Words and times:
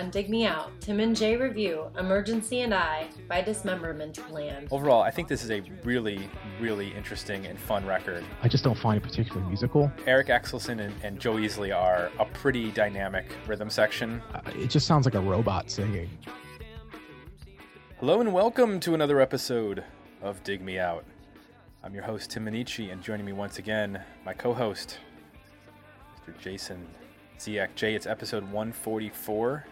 on 0.00 0.08
Dig 0.08 0.30
Me 0.30 0.46
Out, 0.46 0.70
Tim 0.80 0.98
and 0.98 1.14
Jay 1.14 1.36
review 1.36 1.90
Emergency 1.98 2.62
and 2.62 2.72
I 2.72 3.08
by 3.28 3.42
Dismemberment 3.42 4.14
Plan. 4.30 4.66
Overall, 4.70 5.02
I 5.02 5.10
think 5.10 5.28
this 5.28 5.44
is 5.44 5.50
a 5.50 5.60
really, 5.84 6.30
really 6.58 6.88
interesting 6.94 7.44
and 7.44 7.58
fun 7.58 7.84
record. 7.84 8.24
I 8.42 8.48
just 8.48 8.64
don't 8.64 8.78
find 8.78 8.96
it 8.96 9.02
particularly 9.02 9.46
musical. 9.46 9.92
Eric 10.06 10.28
Axelson 10.28 10.80
and, 10.80 10.94
and 11.02 11.20
Joe 11.20 11.34
Easley 11.34 11.76
are 11.76 12.10
a 12.18 12.24
pretty 12.24 12.70
dynamic 12.70 13.26
rhythm 13.46 13.68
section. 13.68 14.22
Uh, 14.32 14.40
it 14.56 14.70
just 14.70 14.86
sounds 14.86 15.04
like 15.04 15.14
a 15.14 15.20
robot 15.20 15.70
singing. 15.70 16.08
Hello 17.98 18.22
and 18.22 18.32
welcome 18.32 18.80
to 18.80 18.94
another 18.94 19.20
episode 19.20 19.84
of 20.22 20.42
Dig 20.44 20.62
Me 20.62 20.78
Out. 20.78 21.04
I'm 21.84 21.92
your 21.92 22.04
host, 22.04 22.30
Tim 22.30 22.46
Minneci, 22.46 22.90
and 22.90 23.02
joining 23.02 23.26
me 23.26 23.34
once 23.34 23.58
again, 23.58 24.02
my 24.24 24.32
co 24.32 24.54
host, 24.54 24.96
Mr. 26.26 26.38
Jason 26.38 26.86
Ziak. 27.38 27.74
Jay, 27.74 27.94
it's 27.94 28.06
episode 28.06 28.44
144 28.44 29.66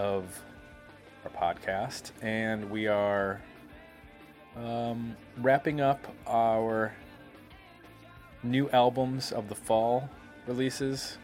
of 0.00 0.24
our 1.24 1.30
podcast, 1.30 2.12
and 2.22 2.70
we 2.70 2.86
are 2.86 3.42
um, 4.56 5.14
wrapping 5.36 5.82
up 5.82 6.00
our 6.26 6.94
new 8.42 8.70
albums 8.70 9.30
of 9.30 9.50
the 9.50 9.54
fall 9.54 10.08
releases, 10.46 11.18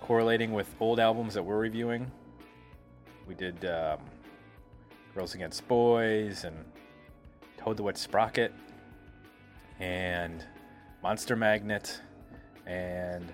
correlating 0.00 0.52
with 0.52 0.66
old 0.80 0.98
albums 0.98 1.34
that 1.34 1.44
we're 1.44 1.56
reviewing. 1.56 2.10
We 3.28 3.36
did 3.36 3.64
um, 3.64 4.00
Girls 5.14 5.36
Against 5.36 5.68
Boys 5.68 6.42
and 6.42 6.56
Toad 7.58 7.76
the 7.76 7.84
Wet 7.84 7.96
Sprocket 7.96 8.52
and 9.78 10.44
Monster 11.00 11.36
Magnet 11.36 12.00
and 12.66 13.32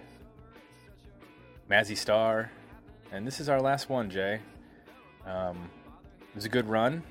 Mazzy 1.70 1.96
Star. 1.96 2.50
And 3.10 3.26
this 3.26 3.40
is 3.40 3.48
our 3.48 3.60
last 3.60 3.88
one, 3.88 4.10
Jay. 4.10 4.40
Um, 5.26 5.70
it 6.20 6.34
was 6.34 6.44
a 6.44 6.48
good 6.48 6.68
run, 6.68 7.02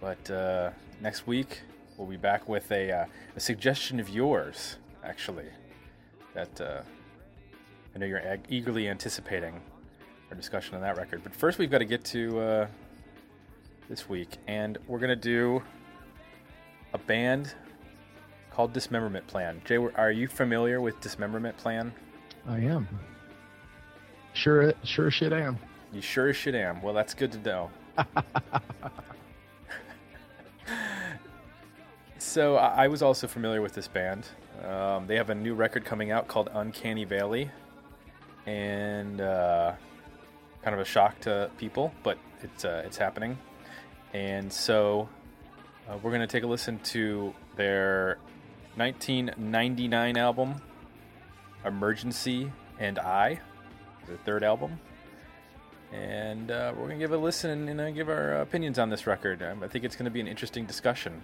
but 0.00 0.30
uh, 0.30 0.70
next 1.00 1.26
week 1.26 1.62
we'll 1.96 2.06
be 2.06 2.16
back 2.16 2.48
with 2.48 2.70
a, 2.70 2.90
uh, 2.90 3.04
a 3.36 3.40
suggestion 3.40 3.98
of 4.00 4.08
yours, 4.08 4.76
actually, 5.02 5.48
that 6.34 6.60
uh, 6.60 6.82
I 7.94 7.98
know 7.98 8.06
you're 8.06 8.20
ag- 8.20 8.46
eagerly 8.48 8.88
anticipating 8.88 9.60
our 10.30 10.36
discussion 10.36 10.74
on 10.74 10.82
that 10.82 10.96
record. 10.96 11.22
But 11.22 11.34
first, 11.34 11.58
we've 11.58 11.70
got 11.70 11.78
to 11.78 11.84
get 11.84 12.04
to 12.06 12.38
uh, 12.38 12.66
this 13.88 14.08
week, 14.08 14.36
and 14.46 14.78
we're 14.86 14.98
going 14.98 15.08
to 15.08 15.16
do 15.16 15.62
a 16.92 16.98
band 16.98 17.54
called 18.50 18.72
Dismemberment 18.72 19.26
Plan. 19.26 19.60
Jay, 19.64 19.76
are 19.76 20.10
you 20.10 20.28
familiar 20.28 20.80
with 20.80 21.00
Dismemberment 21.00 21.56
Plan? 21.56 21.92
I 22.48 22.60
am. 22.60 22.88
Sure, 24.34 24.72
sure 24.84 25.10
shit 25.10 25.32
I 25.32 25.40
am. 25.40 25.58
You 25.92 26.00
sure 26.00 26.28
as 26.28 26.36
shit 26.36 26.54
am. 26.54 26.82
Well, 26.82 26.94
that's 26.94 27.14
good 27.14 27.32
to 27.32 27.38
know. 27.38 27.70
so 32.18 32.56
I 32.56 32.88
was 32.88 33.02
also 33.02 33.26
familiar 33.26 33.62
with 33.62 33.72
this 33.72 33.88
band. 33.88 34.26
Um, 34.64 35.06
they 35.06 35.16
have 35.16 35.30
a 35.30 35.34
new 35.34 35.54
record 35.54 35.84
coming 35.84 36.10
out 36.10 36.28
called 36.28 36.50
Uncanny 36.52 37.04
Valley, 37.04 37.50
and 38.46 39.20
uh, 39.20 39.72
kind 40.62 40.74
of 40.74 40.80
a 40.80 40.84
shock 40.84 41.20
to 41.20 41.50
people, 41.58 41.92
but 42.02 42.18
it's 42.42 42.64
uh, 42.64 42.82
it's 42.84 42.96
happening. 42.96 43.38
And 44.12 44.52
so 44.52 45.08
uh, 45.88 45.98
we're 46.02 46.12
gonna 46.12 46.26
take 46.26 46.42
a 46.42 46.46
listen 46.46 46.78
to 46.80 47.32
their 47.56 48.18
1999 48.76 50.16
album, 50.16 50.56
Emergency 51.64 52.50
and 52.78 52.98
I, 52.98 53.40
their 54.06 54.16
third 54.18 54.42
album. 54.42 54.78
And 55.96 56.50
uh, 56.50 56.72
we're 56.76 56.88
going 56.88 56.98
to 56.98 57.04
give 57.04 57.12
a 57.12 57.16
listen 57.16 57.68
and 57.68 57.80
uh, 57.80 57.90
give 57.90 58.10
our 58.10 58.34
opinions 58.34 58.78
on 58.78 58.90
this 58.90 59.06
record. 59.06 59.42
Um, 59.42 59.62
I 59.62 59.68
think 59.68 59.84
it's 59.84 59.96
going 59.96 60.04
to 60.04 60.10
be 60.10 60.20
an 60.20 60.28
interesting 60.28 60.66
discussion, 60.66 61.22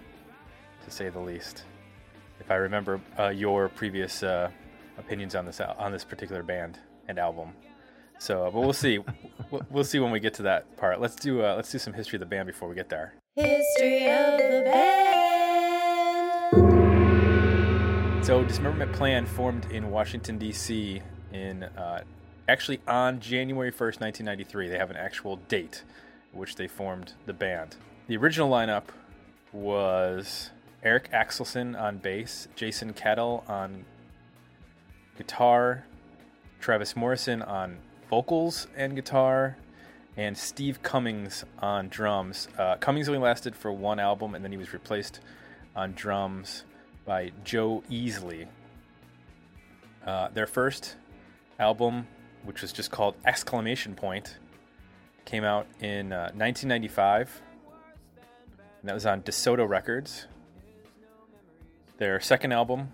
to 0.83 0.91
say 0.91 1.09
the 1.09 1.19
least. 1.19 1.65
If 2.39 2.49
I 2.49 2.55
remember 2.55 2.99
uh, 3.19 3.27
your 3.29 3.69
previous 3.69 4.23
uh, 4.23 4.49
opinions 4.97 5.35
on 5.35 5.45
this 5.45 5.61
on 5.61 5.91
this 5.91 6.03
particular 6.03 6.41
band 6.41 6.79
and 7.07 7.19
album, 7.19 7.53
so 8.17 8.49
but 8.51 8.61
we'll 8.61 8.73
see. 8.73 8.99
we'll 9.69 9.83
see 9.83 9.99
when 9.99 10.11
we 10.11 10.19
get 10.19 10.33
to 10.35 10.43
that 10.43 10.75
part. 10.75 10.99
Let's 10.99 11.15
do 11.15 11.43
uh, 11.45 11.53
let's 11.55 11.71
do 11.71 11.77
some 11.77 11.93
history 11.93 12.17
of 12.17 12.21
the 12.21 12.25
band 12.25 12.47
before 12.47 12.67
we 12.67 12.73
get 12.73 12.89
there. 12.89 13.13
History 13.35 14.09
of 14.09 14.39
the 14.39 14.63
band. 14.65 15.13
So, 18.25 18.43
Dismemberment 18.43 18.91
Plan 18.93 19.25
formed 19.25 19.65
in 19.71 19.91
Washington, 19.91 20.37
D.C. 20.37 21.01
in 21.31 21.63
uh, 21.63 22.03
actually 22.47 22.79
on 22.87 23.19
January 23.19 23.71
1st, 23.71 24.01
1993. 24.01 24.69
They 24.69 24.77
have 24.77 24.89
an 24.89 24.97
actual 24.97 25.37
date 25.37 25.83
which 26.31 26.55
they 26.55 26.67
formed 26.67 27.13
the 27.25 27.33
band. 27.33 27.75
The 28.07 28.17
original 28.17 28.49
lineup 28.49 28.85
was 29.51 30.49
Eric 30.81 31.11
Axelson 31.11 31.79
on 31.79 31.97
bass, 31.97 32.47
Jason 32.55 32.93
Caddell 32.93 33.43
on 33.47 33.85
guitar, 35.17 35.85
Travis 36.59 36.95
Morrison 36.95 37.41
on 37.41 37.77
vocals 38.09 38.67
and 38.75 38.95
guitar, 38.95 39.57
and 40.17 40.37
Steve 40.37 40.81
Cummings 40.83 41.45
on 41.59 41.87
drums. 41.89 42.47
Uh, 42.57 42.75
Cummings 42.77 43.07
only 43.07 43.19
lasted 43.19 43.55
for 43.55 43.71
one 43.71 43.99
album, 43.99 44.35
and 44.35 44.43
then 44.43 44.51
he 44.51 44.57
was 44.57 44.73
replaced 44.73 45.19
on 45.75 45.93
drums 45.93 46.65
by 47.05 47.31
Joe 47.43 47.83
Easley. 47.89 48.47
Uh, 50.05 50.29
their 50.29 50.47
first 50.47 50.95
album, 51.59 52.07
which 52.43 52.61
was 52.61 52.71
just 52.73 52.91
called 52.91 53.15
Exclamation 53.25 53.95
Point, 53.95 54.37
came 55.25 55.43
out 55.43 55.67
in 55.79 56.11
uh, 56.11 56.31
1995, 56.35 57.41
and 58.81 58.89
that 58.89 58.93
was 58.93 59.05
on 59.05 59.21
DeSoto 59.21 59.67
Records. 59.67 60.27
Their 61.97 62.19
second 62.19 62.51
album, 62.51 62.89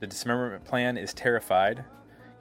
The 0.00 0.06
Dismemberment 0.06 0.64
Plan 0.64 0.96
is 0.96 1.12
Terrified, 1.12 1.84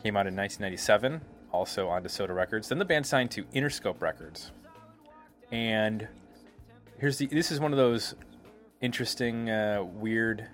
came 0.04 0.16
out 0.16 0.28
in 0.28 0.36
1997, 0.36 1.22
also 1.52 1.88
on 1.88 2.04
DeSoto 2.04 2.36
Records. 2.36 2.70
Then 2.70 2.80
the 2.80 2.86
band 2.86 3.06
signed 3.06 3.32
to 3.32 3.44
Interscope 3.46 4.02
Records. 4.02 4.52
And 5.52 6.08
here's 6.98 7.18
the 7.18 7.28
this 7.28 7.52
is 7.52 7.60
one 7.60 7.72
of 7.72 7.78
those 7.78 8.16
interesting, 8.82 9.50
uh, 9.50 9.84
weird 9.84 10.48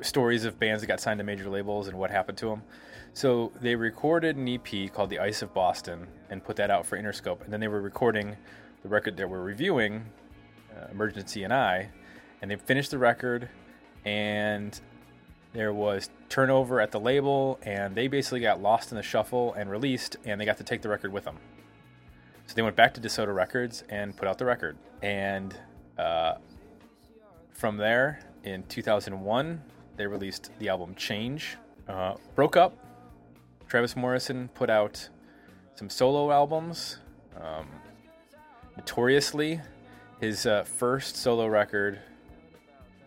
stories 0.00 0.44
of 0.44 0.58
bands 0.58 0.82
that 0.82 0.86
got 0.86 1.00
signed 1.00 1.18
to 1.18 1.24
major 1.24 1.48
labels 1.48 1.88
and 1.88 1.98
what 1.98 2.10
happened 2.10 2.38
to 2.38 2.46
them. 2.46 2.62
So 3.18 3.50
they 3.60 3.74
recorded 3.74 4.36
an 4.36 4.46
EP 4.46 4.92
called 4.92 5.10
The 5.10 5.18
Ice 5.18 5.42
of 5.42 5.52
Boston 5.52 6.06
and 6.30 6.44
put 6.44 6.54
that 6.54 6.70
out 6.70 6.86
for 6.86 6.96
Interscope. 6.96 7.42
And 7.42 7.52
then 7.52 7.58
they 7.58 7.66
were 7.66 7.80
recording 7.80 8.36
the 8.84 8.88
record 8.88 9.16
that 9.16 9.28
we're 9.28 9.42
reviewing, 9.42 10.04
uh, 10.72 10.86
Emergency 10.92 11.42
and 11.42 11.52
I. 11.52 11.90
And 12.40 12.48
they 12.48 12.54
finished 12.54 12.92
the 12.92 12.98
record, 12.98 13.48
and 14.04 14.80
there 15.52 15.72
was 15.72 16.10
turnover 16.28 16.80
at 16.80 16.92
the 16.92 17.00
label, 17.00 17.58
and 17.62 17.92
they 17.92 18.06
basically 18.06 18.38
got 18.38 18.62
lost 18.62 18.92
in 18.92 18.96
the 18.96 19.02
shuffle 19.02 19.52
and 19.54 19.68
released, 19.68 20.16
and 20.24 20.40
they 20.40 20.44
got 20.44 20.58
to 20.58 20.62
take 20.62 20.82
the 20.82 20.88
record 20.88 21.12
with 21.12 21.24
them. 21.24 21.38
So 22.46 22.54
they 22.54 22.62
went 22.62 22.76
back 22.76 22.94
to 22.94 23.00
DeSoto 23.00 23.34
Records 23.34 23.82
and 23.88 24.16
put 24.16 24.28
out 24.28 24.38
the 24.38 24.44
record. 24.44 24.76
And 25.02 25.56
uh, 25.98 26.34
from 27.50 27.78
there, 27.78 28.20
in 28.44 28.62
2001, 28.68 29.60
they 29.96 30.06
released 30.06 30.52
the 30.60 30.68
album 30.68 30.94
Change. 30.94 31.56
Uh, 31.88 32.14
broke 32.36 32.56
up. 32.56 32.84
Travis 33.68 33.94
Morrison 33.96 34.48
put 34.54 34.70
out 34.70 35.10
some 35.74 35.90
solo 35.90 36.30
albums. 36.30 36.98
Um, 37.38 37.68
notoriously, 38.76 39.60
his 40.20 40.46
uh, 40.46 40.64
first 40.64 41.16
solo 41.16 41.46
record 41.46 41.98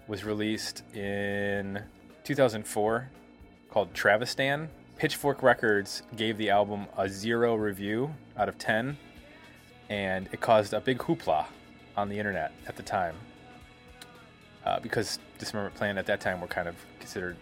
was 0.08 0.24
released 0.24 0.84
in 0.96 1.82
2004 2.24 3.10
called 3.72 3.94
Travistan. 3.94 4.70
Pitchfork 4.98 5.42
Records 5.42 6.04
gave 6.16 6.38
the 6.38 6.52
album 6.52 6.86
a 6.96 7.10
zero 7.10 7.56
review 7.56 8.14
out 8.38 8.48
of 8.48 8.60
10, 8.60 8.98
and 9.90 10.30
it 10.32 10.42
caused 10.42 10.74
a 10.74 10.80
big 10.80 11.00
hoopla 11.00 11.46
on 11.98 12.08
the 12.08 12.20
internet 12.20 12.52
at 12.68 12.76
the 12.76 12.84
time 12.84 13.16
uh, 14.66 14.80
because 14.80 15.18
Dismemberment 15.40 15.76
Plan 15.76 15.98
at 15.98 16.06
that 16.06 16.22
time 16.22 16.40
were 16.40 16.48
kind 16.48 16.68
of 16.68 16.76
considered 17.00 17.36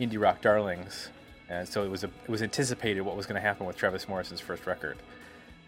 indie 0.00 0.20
rock 0.20 0.42
darlings, 0.42 1.10
and 1.50 1.68
so 1.68 1.84
it 1.84 1.90
was 1.90 2.04
a, 2.04 2.06
it 2.06 2.30
was 2.30 2.42
anticipated 2.42 3.02
what 3.02 3.16
was 3.16 3.26
going 3.26 3.34
to 3.34 3.46
happen 3.46 3.66
with 3.66 3.76
Travis 3.76 4.08
Morrison's 4.08 4.40
first 4.40 4.66
record, 4.66 4.96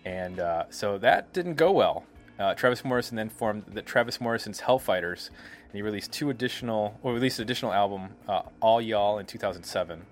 and 0.04 0.40
uh, 0.40 0.64
so 0.70 0.96
that 0.98 1.32
didn't 1.32 1.54
go 1.54 1.72
well. 1.72 2.04
Uh, 2.38 2.54
Travis 2.54 2.84
Morrison 2.84 3.16
then 3.16 3.28
formed 3.28 3.64
the 3.66 3.82
Travis 3.82 4.20
Morrison's 4.20 4.60
Hellfighters, 4.60 5.28
and 5.28 5.74
he 5.74 5.82
released 5.82 6.12
two 6.12 6.30
additional, 6.30 6.98
or 7.02 7.12
released 7.12 7.38
an 7.38 7.42
additional 7.42 7.72
album, 7.72 8.10
uh, 8.28 8.42
All 8.60 8.80
Y'all 8.80 9.18
in 9.18 9.26
2007, 9.26 10.02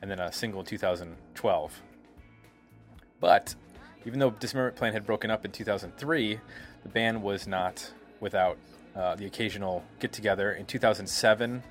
and 0.00 0.10
then 0.10 0.20
a 0.20 0.32
single 0.32 0.60
in 0.60 0.66
2012. 0.66 1.82
But 3.20 3.54
even 4.06 4.18
though 4.18 4.30
Dismemberment 4.30 4.76
Plan 4.76 4.92
had 4.92 5.06
broken 5.06 5.30
up 5.30 5.44
in 5.44 5.50
2003, 5.50 6.40
the 6.82 6.88
band 6.88 7.22
was 7.22 7.46
not 7.46 7.92
without 8.20 8.58
uh, 8.94 9.14
the 9.16 9.26
occasional 9.26 9.82
get 9.98 10.12
together. 10.12 10.52
In 10.52 10.66
2007, 10.66 11.62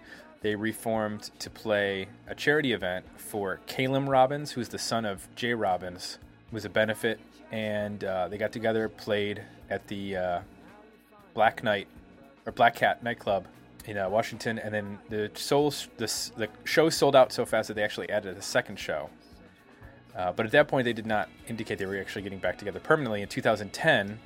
they 0.44 0.56
reformed 0.56 1.32
to 1.40 1.50
play 1.50 2.08
a 2.28 2.36
charity 2.36 2.74
event 2.74 3.06
for 3.16 3.62
Calum 3.66 4.10
Robbins, 4.10 4.52
who's 4.52 4.70
the 4.70 4.78
son 4.78 5.06
of 5.06 5.28
Jay 5.36 5.54
Robbins, 5.54 6.20
was 6.52 6.66
a 6.66 6.70
benefit, 6.70 7.20
and 7.50 8.04
uh, 8.04 8.28
they 8.28 8.38
got 8.38 8.52
together, 8.52 8.90
played 8.90 9.42
at 9.70 9.88
the 9.88 10.18
uh, 10.18 10.40
Black 11.34 11.64
Knight 11.64 11.88
or 12.46 12.52
Black 12.52 12.76
Cat 12.76 13.02
nightclub 13.02 13.48
in 13.86 13.98
uh, 13.98 14.10
Washington, 14.10 14.60
and 14.60 14.74
then 14.74 15.00
the 15.10 15.32
soul 15.34 15.74
the, 15.96 16.32
the 16.36 16.50
show 16.66 16.90
sold 16.90 17.16
out 17.16 17.32
so 17.32 17.46
fast 17.46 17.70
that 17.70 17.76
they 17.76 17.84
actually 17.84 18.10
added 18.10 18.38
a 18.38 18.42
second 18.42 18.78
show. 18.78 19.10
Uh, 20.14 20.34
but 20.34 20.46
at 20.46 20.52
that 20.52 20.68
point, 20.68 20.84
they 20.84 20.94
did 20.94 21.08
not 21.08 21.30
indicate 21.48 21.80
they 21.80 21.86
were 21.86 21.98
actually 21.98 22.22
getting 22.22 22.38
back 22.38 22.58
together 22.58 22.82
permanently. 22.82 23.22
In 23.22 23.30
2010, 23.30 24.20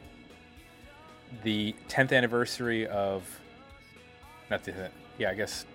the 1.44 1.76
10th 1.88 2.12
anniversary 2.12 2.88
of 2.88 3.40
not 4.50 4.64
the 4.64 4.90
yeah, 5.18 5.30
I 5.30 5.36
guess 5.36 5.66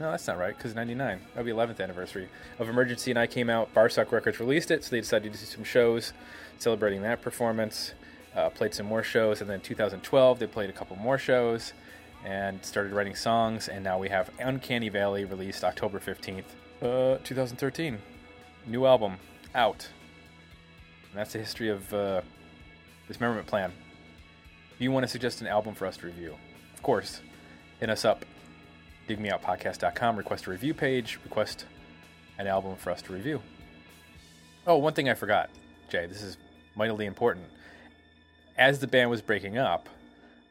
no, 0.00 0.10
that's 0.10 0.26
not 0.26 0.38
right 0.38 0.56
because 0.56 0.74
99 0.74 1.20
That 1.34 1.44
would 1.44 1.46
be 1.46 1.52
11th 1.52 1.78
anniversary 1.78 2.28
of 2.58 2.68
Emergency 2.70 3.10
and 3.10 3.18
I 3.18 3.26
came 3.26 3.50
out. 3.50 3.72
Barsuk 3.74 4.10
Records 4.10 4.40
released 4.40 4.70
it, 4.70 4.82
so 4.82 4.90
they 4.90 5.00
decided 5.00 5.32
to 5.34 5.38
do 5.38 5.44
some 5.44 5.62
shows 5.62 6.14
celebrating 6.58 7.02
that 7.02 7.20
performance. 7.20 7.92
Uh, 8.34 8.48
played 8.48 8.72
some 8.72 8.86
more 8.86 9.02
shows, 9.02 9.40
and 9.40 9.50
then 9.50 9.60
2012 9.60 10.38
they 10.38 10.46
played 10.46 10.70
a 10.70 10.72
couple 10.72 10.96
more 10.96 11.18
shows 11.18 11.74
and 12.24 12.64
started 12.64 12.92
writing 12.92 13.14
songs. 13.14 13.68
And 13.68 13.84
now 13.84 13.98
we 13.98 14.08
have 14.08 14.30
Uncanny 14.38 14.88
Valley 14.88 15.24
released 15.24 15.64
October 15.64 16.00
15th, 16.00 16.44
uh, 16.82 17.18
2013. 17.22 17.98
New 18.66 18.86
album 18.86 19.16
out. 19.54 19.88
And 21.10 21.18
that's 21.18 21.32
the 21.32 21.40
history 21.40 21.68
of 21.68 21.92
uh, 21.92 22.22
Dismemberment 23.06 23.46
Plan. 23.46 23.72
If 24.74 24.80
you 24.80 24.92
want 24.92 25.04
to 25.04 25.08
suggest 25.08 25.42
an 25.42 25.46
album 25.46 25.74
for 25.74 25.86
us 25.86 25.98
to 25.98 26.06
review, 26.06 26.36
of 26.72 26.82
course, 26.82 27.20
hit 27.80 27.90
us 27.90 28.04
up. 28.04 28.24
DigMeOutPodcast.com. 29.10 30.16
Request 30.16 30.46
a 30.46 30.50
review 30.50 30.72
page. 30.72 31.18
Request 31.24 31.64
an 32.38 32.46
album 32.46 32.76
for 32.76 32.90
us 32.90 33.02
to 33.02 33.12
review. 33.12 33.42
Oh, 34.66 34.76
one 34.76 34.92
thing 34.92 35.08
I 35.08 35.14
forgot, 35.14 35.50
Jay. 35.88 36.06
This 36.06 36.22
is 36.22 36.36
mightily 36.76 37.06
important. 37.06 37.46
As 38.56 38.78
the 38.78 38.86
band 38.86 39.10
was 39.10 39.20
breaking 39.20 39.58
up, 39.58 39.88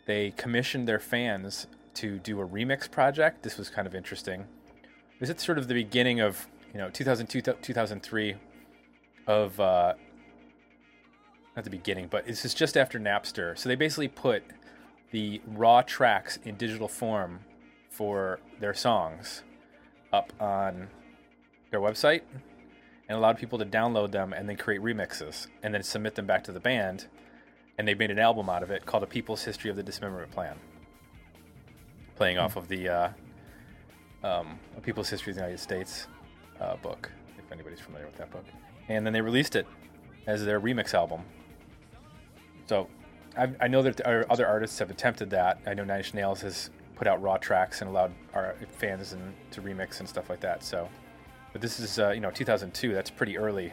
they 0.05 0.31
commissioned 0.31 0.87
their 0.87 0.99
fans 0.99 1.67
to 1.95 2.17
do 2.19 2.41
a 2.41 2.47
remix 2.47 2.89
project. 2.89 3.43
This 3.43 3.57
was 3.57 3.69
kind 3.69 3.87
of 3.87 3.95
interesting. 3.95 4.45
This 5.19 5.29
is 5.29 5.41
sort 5.41 5.57
of 5.57 5.67
the 5.67 5.73
beginning 5.73 6.19
of 6.19 6.47
you 6.73 6.79
know 6.79 6.89
2002 6.89 7.41
2003 7.41 8.35
of 9.27 9.59
uh, 9.59 9.93
not 11.55 11.63
the 11.63 11.69
beginning, 11.69 12.07
but 12.07 12.25
this 12.25 12.43
is 12.43 12.53
just 12.53 12.75
after 12.75 12.99
Napster. 12.99 13.57
So 13.57 13.69
they 13.69 13.75
basically 13.75 14.07
put 14.07 14.43
the 15.11 15.41
raw 15.47 15.81
tracks 15.81 16.39
in 16.43 16.55
digital 16.55 16.87
form 16.87 17.41
for 17.89 18.39
their 18.59 18.73
songs 18.73 19.43
up 20.13 20.31
on 20.39 20.87
their 21.71 21.79
website 21.79 22.21
and 23.07 23.17
allowed 23.17 23.37
people 23.37 23.59
to 23.59 23.65
download 23.65 24.11
them 24.11 24.33
and 24.33 24.47
then 24.47 24.55
create 24.55 24.81
remixes 24.81 25.47
and 25.63 25.73
then 25.73 25.83
submit 25.83 26.15
them 26.15 26.25
back 26.25 26.43
to 26.43 26.51
the 26.51 26.59
band 26.59 27.07
and 27.79 27.87
they 27.87 27.95
made 27.95 28.11
an 28.11 28.19
album 28.19 28.49
out 28.49 28.61
of 28.61 28.71
it 28.71 28.85
called 28.85 29.03
A 29.03 29.07
People's 29.07 29.41
History 29.41 29.69
of 29.69 29.77
the 29.77 29.83
Dismemberment 29.83 30.31
Plan, 30.31 30.57
playing 32.17 32.37
off 32.37 32.57
of 32.57 32.67
the 32.67 32.89
uh, 32.89 33.09
um, 34.21 34.59
A 34.75 34.81
People's 34.81 35.09
History 35.09 35.31
of 35.31 35.37
the 35.37 35.43
United 35.43 35.61
States 35.61 36.07
uh, 36.59 36.75
book, 36.75 37.09
if 37.37 37.49
anybody's 37.53 37.79
familiar 37.79 38.05
with 38.05 38.17
that 38.17 38.31
book. 38.31 38.43
And 38.89 39.05
then 39.05 39.13
they 39.13 39.21
released 39.21 39.55
it 39.55 39.65
as 40.27 40.43
their 40.43 40.59
remix 40.59 40.93
album. 40.93 41.21
So 42.67 42.89
I, 43.37 43.49
I 43.61 43.67
know 43.69 43.81
that 43.81 44.01
other 44.01 44.45
artists 44.45 44.77
have 44.79 44.91
attempted 44.91 45.29
that. 45.29 45.61
I 45.65 45.73
know 45.73 45.85
Nine 45.85 45.99
Inch 45.99 46.13
Nails 46.13 46.41
has 46.41 46.71
put 46.99 47.07
out 47.07 47.21
raw 47.21 47.37
tracks 47.37 47.81
and 47.81 47.89
allowed 47.89 48.11
our 48.35 48.55
fans 48.77 49.13
and, 49.13 49.33
to 49.51 49.61
remix 49.61 50.01
and 50.01 50.07
stuff 50.07 50.29
like 50.29 50.41
that. 50.41 50.63
So, 50.63 50.87
but 51.53 51.61
this 51.61 51.79
is 51.79 51.97
uh, 51.97 52.09
you 52.09 52.19
know 52.19 52.29
2002. 52.29 52.93
That's 52.93 53.09
pretty 53.09 53.37
early 53.37 53.67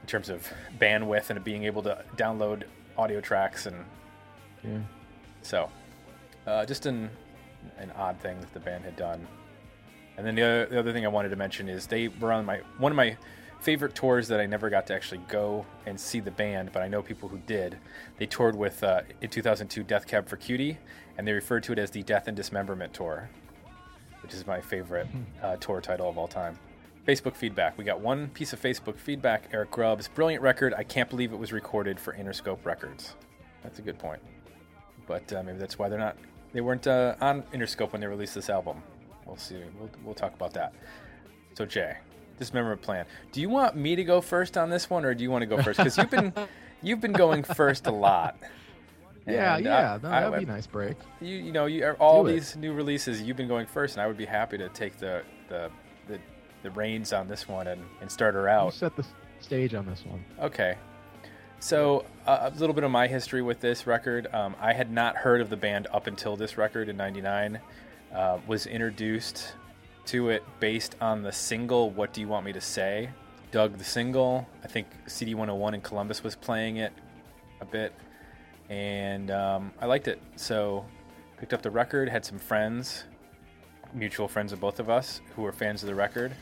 in 0.00 0.06
terms 0.06 0.30
of 0.30 0.48
bandwidth 0.80 1.30
and 1.30 1.44
being 1.44 1.64
able 1.64 1.82
to 1.82 2.02
download 2.16 2.64
audio 2.96 3.20
tracks 3.20 3.66
and 3.66 3.76
yeah. 4.64 4.78
so 5.42 5.70
uh, 6.46 6.64
just 6.64 6.86
an 6.86 7.10
an 7.76 7.92
odd 7.96 8.18
thing 8.20 8.40
that 8.40 8.52
the 8.54 8.60
band 8.60 8.84
had 8.84 8.96
done. 8.96 9.26
And 10.16 10.26
then 10.26 10.34
the 10.34 10.42
other, 10.42 10.66
the 10.66 10.78
other 10.78 10.92
thing 10.92 11.04
I 11.04 11.08
wanted 11.08 11.28
to 11.28 11.36
mention 11.36 11.68
is 11.68 11.86
they 11.86 12.08
were 12.08 12.32
on 12.32 12.44
my 12.44 12.62
one 12.78 12.90
of 12.90 12.96
my 12.96 13.16
favorite 13.60 13.94
tours 13.94 14.28
that 14.28 14.40
I 14.40 14.46
never 14.46 14.70
got 14.70 14.86
to 14.86 14.94
actually 14.94 15.20
go 15.28 15.66
and 15.86 15.98
see 15.98 16.20
the 16.20 16.30
band, 16.30 16.70
but 16.72 16.80
I 16.80 16.88
know 16.88 17.02
people 17.02 17.28
who 17.28 17.38
did. 17.38 17.76
They 18.16 18.26
toured 18.26 18.56
with 18.56 18.82
uh, 18.84 19.02
in 19.20 19.30
2002 19.30 19.82
Death 19.82 20.06
Cab 20.06 20.28
for 20.28 20.36
Cutie, 20.36 20.78
and 21.18 21.26
they 21.26 21.32
referred 21.32 21.64
to 21.64 21.72
it 21.72 21.78
as 21.78 21.90
the 21.90 22.02
Death 22.04 22.28
and 22.28 22.36
Dismemberment 22.36 22.94
Tour, 22.94 23.28
which 24.22 24.32
is 24.32 24.46
my 24.46 24.60
favorite 24.60 25.08
hmm. 25.08 25.22
uh, 25.42 25.56
tour 25.56 25.80
title 25.80 26.08
of 26.08 26.16
all 26.16 26.28
time. 26.28 26.58
Facebook 27.06 27.34
feedback. 27.34 27.76
We 27.76 27.84
got 27.84 28.00
one 28.00 28.28
piece 28.28 28.52
of 28.52 28.60
Facebook 28.60 28.96
feedback. 28.96 29.48
Eric 29.52 29.70
Grubbs, 29.70 30.08
brilliant 30.08 30.42
record. 30.42 30.74
I 30.76 30.84
can't 30.84 31.08
believe 31.10 31.32
it 31.32 31.38
was 31.38 31.52
recorded 31.52 31.98
for 31.98 32.12
Interscope 32.12 32.64
Records. 32.64 33.14
That's 33.62 33.78
a 33.78 33.82
good 33.82 33.98
point. 33.98 34.20
But 35.06 35.32
uh, 35.32 35.42
maybe 35.42 35.58
that's 35.58 35.78
why 35.78 35.88
they're 35.88 35.98
not. 35.98 36.16
They 36.52 36.60
weren't 36.60 36.86
uh, 36.86 37.16
on 37.20 37.42
Interscope 37.54 37.92
when 37.92 38.00
they 38.00 38.06
released 38.06 38.34
this 38.34 38.50
album. 38.50 38.82
We'll 39.26 39.38
see. 39.38 39.56
We'll, 39.78 39.90
we'll 40.04 40.14
talk 40.14 40.34
about 40.34 40.52
that. 40.54 40.74
So 41.54 41.64
Jay, 41.64 41.96
Dismemberment 42.38 42.82
Plan. 42.82 43.06
Do 43.32 43.40
you 43.40 43.48
want 43.48 43.74
me 43.74 43.96
to 43.96 44.04
go 44.04 44.20
first 44.20 44.56
on 44.56 44.70
this 44.70 44.88
one, 44.88 45.04
or 45.04 45.14
do 45.14 45.24
you 45.24 45.30
want 45.30 45.42
to 45.42 45.46
go 45.46 45.62
first? 45.62 45.78
Because 45.78 45.96
you've 45.96 46.10
been 46.10 46.32
you've 46.82 47.00
been 47.00 47.12
going 47.12 47.42
first 47.42 47.86
a 47.86 47.92
lot. 47.92 48.36
Yeah, 49.28 49.56
and 49.56 49.64
yeah, 49.64 49.98
no, 50.02 50.08
that 50.10 50.30
would 50.30 50.38
be 50.38 50.44
a 50.44 50.48
nice 50.48 50.66
break. 50.66 50.96
You, 51.20 51.36
you 51.36 51.52
know, 51.52 51.66
you 51.66 51.88
all 51.98 52.24
these 52.24 52.56
new 52.56 52.72
releases, 52.72 53.20
you've 53.22 53.36
been 53.36 53.48
going 53.48 53.66
first, 53.66 53.96
and 53.96 54.02
I 54.02 54.06
would 54.06 54.16
be 54.16 54.26
happy 54.26 54.58
to 54.58 54.68
take 54.70 54.98
the 54.98 55.22
the 55.48 55.70
the 56.06 56.18
the 56.62 56.70
reins 56.70 57.12
on 57.12 57.28
this 57.28 57.46
one 57.46 57.66
and, 57.66 57.82
and 58.00 58.10
start 58.10 58.34
her 58.34 58.48
out. 58.48 58.66
You 58.66 58.78
set 58.78 58.96
the 58.96 59.04
stage 59.40 59.74
on 59.74 59.86
this 59.86 60.04
one. 60.04 60.24
Okay. 60.40 60.76
So 61.60 62.04
uh, 62.26 62.50
a 62.52 62.58
little 62.58 62.74
bit 62.74 62.84
of 62.84 62.90
my 62.90 63.08
history 63.08 63.42
with 63.42 63.60
this 63.60 63.86
record. 63.86 64.28
Um, 64.32 64.54
I 64.60 64.72
had 64.72 64.92
not 64.92 65.16
heard 65.16 65.40
of 65.40 65.50
the 65.50 65.56
band 65.56 65.88
up 65.92 66.06
until 66.06 66.36
this 66.36 66.56
record 66.56 66.88
in 66.88 66.96
'99. 66.96 67.60
Uh, 68.14 68.38
was 68.46 68.66
introduced 68.66 69.52
to 70.06 70.30
it 70.30 70.42
based 70.60 70.96
on 71.00 71.22
the 71.22 71.32
single 71.32 71.90
"What 71.90 72.12
Do 72.12 72.20
You 72.20 72.28
Want 72.28 72.46
Me 72.46 72.52
to 72.52 72.60
Say." 72.60 73.10
Dug 73.50 73.78
the 73.78 73.84
single. 73.84 74.46
I 74.62 74.68
think 74.68 74.86
CD 75.06 75.34
101 75.34 75.74
in 75.74 75.80
Columbus 75.80 76.22
was 76.22 76.34
playing 76.36 76.76
it 76.76 76.92
a 77.60 77.64
bit, 77.64 77.94
and 78.68 79.30
um, 79.30 79.72
I 79.80 79.86
liked 79.86 80.08
it. 80.08 80.20
So 80.36 80.84
picked 81.38 81.52
up 81.52 81.62
the 81.62 81.70
record. 81.70 82.08
Had 82.08 82.24
some 82.24 82.38
friends, 82.38 83.04
mutual 83.94 84.28
friends 84.28 84.52
of 84.52 84.60
both 84.60 84.80
of 84.80 84.90
us, 84.90 85.20
who 85.34 85.42
were 85.42 85.52
fans 85.52 85.82
of 85.82 85.88
the 85.88 85.94
record 85.94 86.34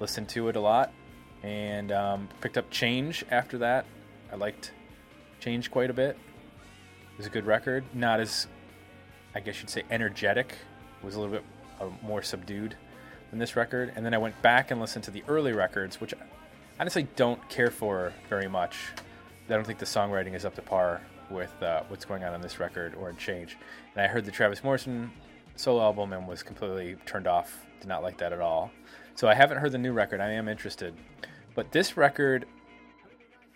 listened 0.00 0.28
to 0.28 0.48
it 0.48 0.56
a 0.56 0.60
lot, 0.60 0.92
and 1.42 1.92
um, 1.92 2.28
picked 2.40 2.58
up 2.58 2.70
Change 2.70 3.24
after 3.30 3.58
that. 3.58 3.84
I 4.32 4.36
liked 4.36 4.72
Change 5.40 5.70
quite 5.70 5.90
a 5.90 5.92
bit. 5.92 6.16
It 7.12 7.18
was 7.18 7.26
a 7.26 7.30
good 7.30 7.46
record. 7.46 7.84
Not 7.94 8.20
as, 8.20 8.46
I 9.34 9.40
guess 9.40 9.60
you'd 9.60 9.70
say, 9.70 9.82
energetic. 9.90 10.56
It 11.00 11.04
was 11.04 11.14
a 11.14 11.20
little 11.20 11.34
bit 11.34 11.44
uh, 11.80 11.86
more 12.02 12.22
subdued 12.22 12.76
than 13.30 13.38
this 13.38 13.56
record. 13.56 13.92
And 13.96 14.04
then 14.04 14.14
I 14.14 14.18
went 14.18 14.40
back 14.42 14.70
and 14.70 14.80
listened 14.80 15.04
to 15.04 15.10
the 15.10 15.22
early 15.28 15.52
records, 15.52 16.00
which 16.00 16.14
I 16.14 16.18
honestly 16.80 17.08
don't 17.16 17.48
care 17.48 17.70
for 17.70 18.12
very 18.28 18.48
much. 18.48 18.76
I 19.48 19.54
don't 19.54 19.66
think 19.66 19.78
the 19.78 19.86
songwriting 19.86 20.34
is 20.34 20.44
up 20.44 20.54
to 20.56 20.62
par 20.62 21.00
with 21.30 21.62
uh, 21.62 21.82
what's 21.88 22.04
going 22.04 22.24
on 22.24 22.34
on 22.34 22.40
this 22.40 22.60
record 22.60 22.94
or 22.94 23.12
Change. 23.12 23.56
And 23.94 24.02
I 24.02 24.06
heard 24.06 24.24
the 24.24 24.30
Travis 24.30 24.62
Morrison 24.62 25.10
solo 25.56 25.82
album 25.82 26.12
and 26.12 26.26
was 26.26 26.42
completely 26.42 26.96
turned 27.06 27.26
off. 27.26 27.66
Did 27.80 27.88
not 27.88 28.02
like 28.02 28.18
that 28.18 28.32
at 28.32 28.40
all. 28.40 28.70
So 29.14 29.28
I 29.28 29.34
haven't 29.34 29.58
heard 29.58 29.72
the 29.72 29.78
new 29.78 29.92
record. 29.92 30.20
I 30.20 30.30
am 30.30 30.48
interested. 30.48 30.94
But 31.54 31.72
this 31.72 31.96
record 31.96 32.46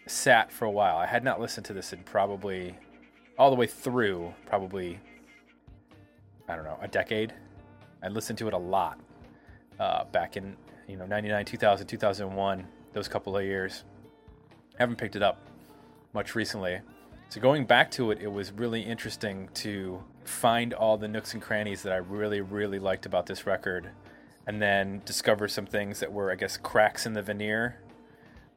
sat 0.06 0.50
for 0.50 0.64
a 0.64 0.70
while. 0.70 0.96
I 0.96 1.06
had 1.06 1.24
not 1.24 1.40
listened 1.40 1.66
to 1.66 1.72
this 1.72 1.92
in 1.92 2.02
probably 2.02 2.74
all 3.38 3.50
the 3.50 3.56
way 3.56 3.66
through, 3.66 4.34
probably, 4.46 4.98
I 6.48 6.56
don't 6.56 6.64
know, 6.64 6.78
a 6.82 6.88
decade. 6.88 7.32
I 8.02 8.08
listened 8.08 8.38
to 8.38 8.48
it 8.48 8.54
a 8.54 8.58
lot 8.58 8.98
uh, 9.78 10.04
back 10.04 10.36
in, 10.36 10.56
you 10.88 10.96
know, 10.96 11.06
99, 11.06 11.44
2000, 11.44 11.86
2001, 11.86 12.66
those 12.92 13.08
couple 13.08 13.36
of 13.36 13.44
years. 13.44 13.84
Haven't 14.78 14.96
picked 14.96 15.16
it 15.16 15.22
up 15.22 15.46
much 16.12 16.34
recently. 16.34 16.80
So 17.32 17.40
going 17.40 17.64
back 17.64 17.90
to 17.92 18.10
it, 18.10 18.18
it 18.20 18.30
was 18.30 18.52
really 18.52 18.82
interesting 18.82 19.48
to 19.54 20.04
find 20.22 20.74
all 20.74 20.98
the 20.98 21.08
nooks 21.08 21.32
and 21.32 21.42
crannies 21.42 21.82
that 21.82 21.90
I 21.90 21.96
really, 21.96 22.42
really 22.42 22.78
liked 22.78 23.06
about 23.06 23.24
this 23.24 23.46
record 23.46 23.88
and 24.46 24.60
then 24.60 25.00
discover 25.06 25.48
some 25.48 25.64
things 25.64 26.00
that 26.00 26.12
were, 26.12 26.30
I 26.30 26.34
guess, 26.34 26.58
cracks 26.58 27.06
in 27.06 27.14
the 27.14 27.22
veneer. 27.22 27.78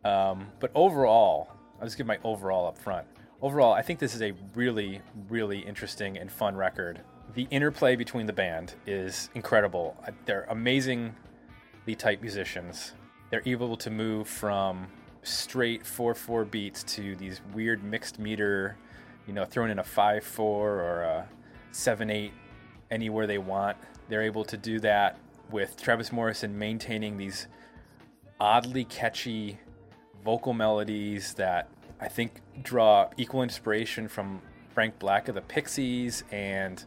Um, 0.03 0.47
but 0.59 0.71
overall, 0.75 1.47
I'll 1.79 1.87
just 1.87 1.95
give 1.95 2.05
my 2.05 2.17
overall 2.25 2.67
up 2.67 2.77
front. 2.77 3.07
Overall, 3.41 3.71
I 3.71 3.81
think 3.81 3.99
this 3.99 4.13
is 4.13 4.21
a 4.21 4.33
really, 4.55 4.99
really 5.29 5.59
interesting 5.59 6.17
and 6.17 6.29
fun 6.29 6.57
record. 6.57 6.99
The 7.33 7.47
interplay 7.51 7.95
between 7.95 8.25
the 8.25 8.33
band 8.33 8.73
is 8.85 9.29
incredible. 9.35 9.95
They're 10.25 10.47
amazingly 10.49 11.15
tight 11.97 12.21
musicians. 12.21 12.91
They're 13.29 13.41
able 13.45 13.77
to 13.77 13.89
move 13.89 14.27
from 14.27 14.87
straight 15.25 15.85
4 15.85 16.15
4 16.15 16.45
beats 16.45 16.83
to 16.83 17.15
these 17.15 17.41
weird 17.53 17.83
mixed 17.83 18.19
meter, 18.19 18.77
you 19.27 19.33
know, 19.33 19.45
throwing 19.45 19.71
in 19.71 19.79
a 19.79 19.83
5 19.83 20.23
4 20.23 20.69
or 20.69 21.01
a 21.03 21.29
7 21.71 22.09
8 22.09 22.31
anywhere 22.91 23.27
they 23.27 23.37
want. 23.37 23.77
They're 24.09 24.21
able 24.21 24.45
to 24.45 24.57
do 24.57 24.79
that 24.81 25.19
with 25.51 25.81
Travis 25.81 26.11
Morrison 26.11 26.57
maintaining 26.57 27.17
these 27.17 27.47
oddly 28.39 28.85
catchy 28.85 29.59
vocal 30.23 30.53
melodies 30.53 31.33
that 31.35 31.69
I 31.99 32.07
think 32.07 32.41
draw 32.61 33.09
equal 33.17 33.43
inspiration 33.43 34.07
from 34.07 34.41
Frank 34.73 34.99
Black 34.99 35.27
of 35.27 35.35
the 35.35 35.41
Pixies 35.41 36.23
and 36.31 36.83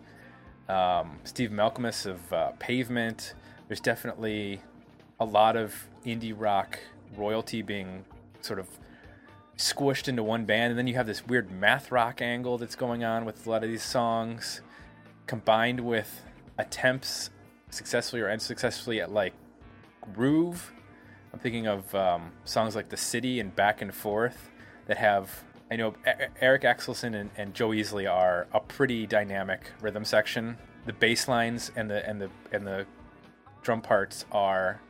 um, 0.68 1.18
Steve 1.25 1.50
Malkmus 1.50 2.04
of 2.04 2.33
uh, 2.33 2.50
Pavement. 2.59 3.35
There's 3.66 3.80
definitely 3.80 4.61
a 5.18 5.25
lot 5.25 5.57
of 5.57 5.75
indie 6.04 6.35
rock 6.37 6.78
royalty 7.16 7.62
being 7.62 8.04
sort 8.49 8.59
of 8.59 8.67
squished 9.59 10.09
into 10.09 10.23
one 10.23 10.45
band, 10.47 10.71
and 10.71 10.78
then 10.78 10.87
you 10.87 10.95
have 10.95 11.07
this 11.07 11.26
weird 11.26 11.50
math 11.50 11.93
rock 11.93 12.23
angle 12.23 12.59
that's 12.59 12.76
going 12.76 13.05
on 13.05 13.25
with 13.25 13.47
a 13.47 13.50
lot 13.50 13.62
of 13.62 13.69
these 13.69 13.83
songs, 13.83 14.62
combined 15.26 15.81
with 15.81 16.23
attempts, 16.57 17.31
successfully 17.71 18.23
or 18.23 18.31
unsuccessfully, 18.31 19.00
at 19.00 19.12
like 19.12 19.35
groove. 20.14 20.73
I'm 21.33 21.38
thinking 21.38 21.67
of 21.67 21.95
um, 21.95 22.33
songs 22.45 22.75
like 22.75 22.88
"The 22.88 22.97
City" 22.97 23.38
and 23.38 23.55
"Back 23.55 23.83
and 23.83 23.95
Forth" 23.95 24.50
that 24.87 24.97
have. 24.97 25.45
I 25.71 25.76
know 25.76 25.93
Eric 26.40 26.62
Axelson 26.62 27.14
and, 27.14 27.28
and 27.37 27.52
Joe 27.52 27.69
Easley 27.69 28.11
are 28.11 28.47
a 28.55 28.61
pretty 28.61 29.07
dynamic 29.07 29.71
rhythm 29.83 30.02
section. 30.02 30.57
The 30.87 30.95
bass 30.95 31.28
lines 31.28 31.71
and 31.76 31.90
the 31.90 32.09
and 32.09 32.23
the 32.23 32.31
and 32.52 32.67
the 32.67 32.87
drum 33.61 33.83
parts 33.83 34.25
are 34.33 34.81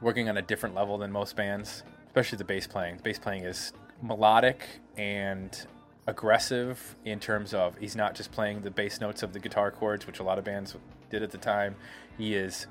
working 0.00 0.30
on 0.30 0.38
a 0.38 0.42
different 0.42 0.74
level 0.74 0.96
than 0.96 1.12
most 1.12 1.36
bands 1.36 1.82
especially 2.12 2.36
the 2.36 2.44
bass 2.44 2.66
playing. 2.66 2.98
The 2.98 3.02
bass 3.02 3.18
playing 3.18 3.44
is 3.44 3.72
melodic 4.02 4.68
and 4.98 5.66
aggressive 6.06 6.94
in 7.06 7.18
terms 7.18 7.54
of 7.54 7.78
he's 7.78 7.96
not 7.96 8.14
just 8.14 8.30
playing 8.30 8.60
the 8.60 8.70
bass 8.70 9.00
notes 9.00 9.22
of 9.22 9.32
the 9.32 9.38
guitar 9.38 9.70
chords, 9.70 10.06
which 10.06 10.20
a 10.20 10.22
lot 10.22 10.38
of 10.38 10.44
bands 10.44 10.76
did 11.08 11.22
at 11.22 11.30
the 11.30 11.38
time. 11.38 11.74
He 12.18 12.34
is, 12.34 12.66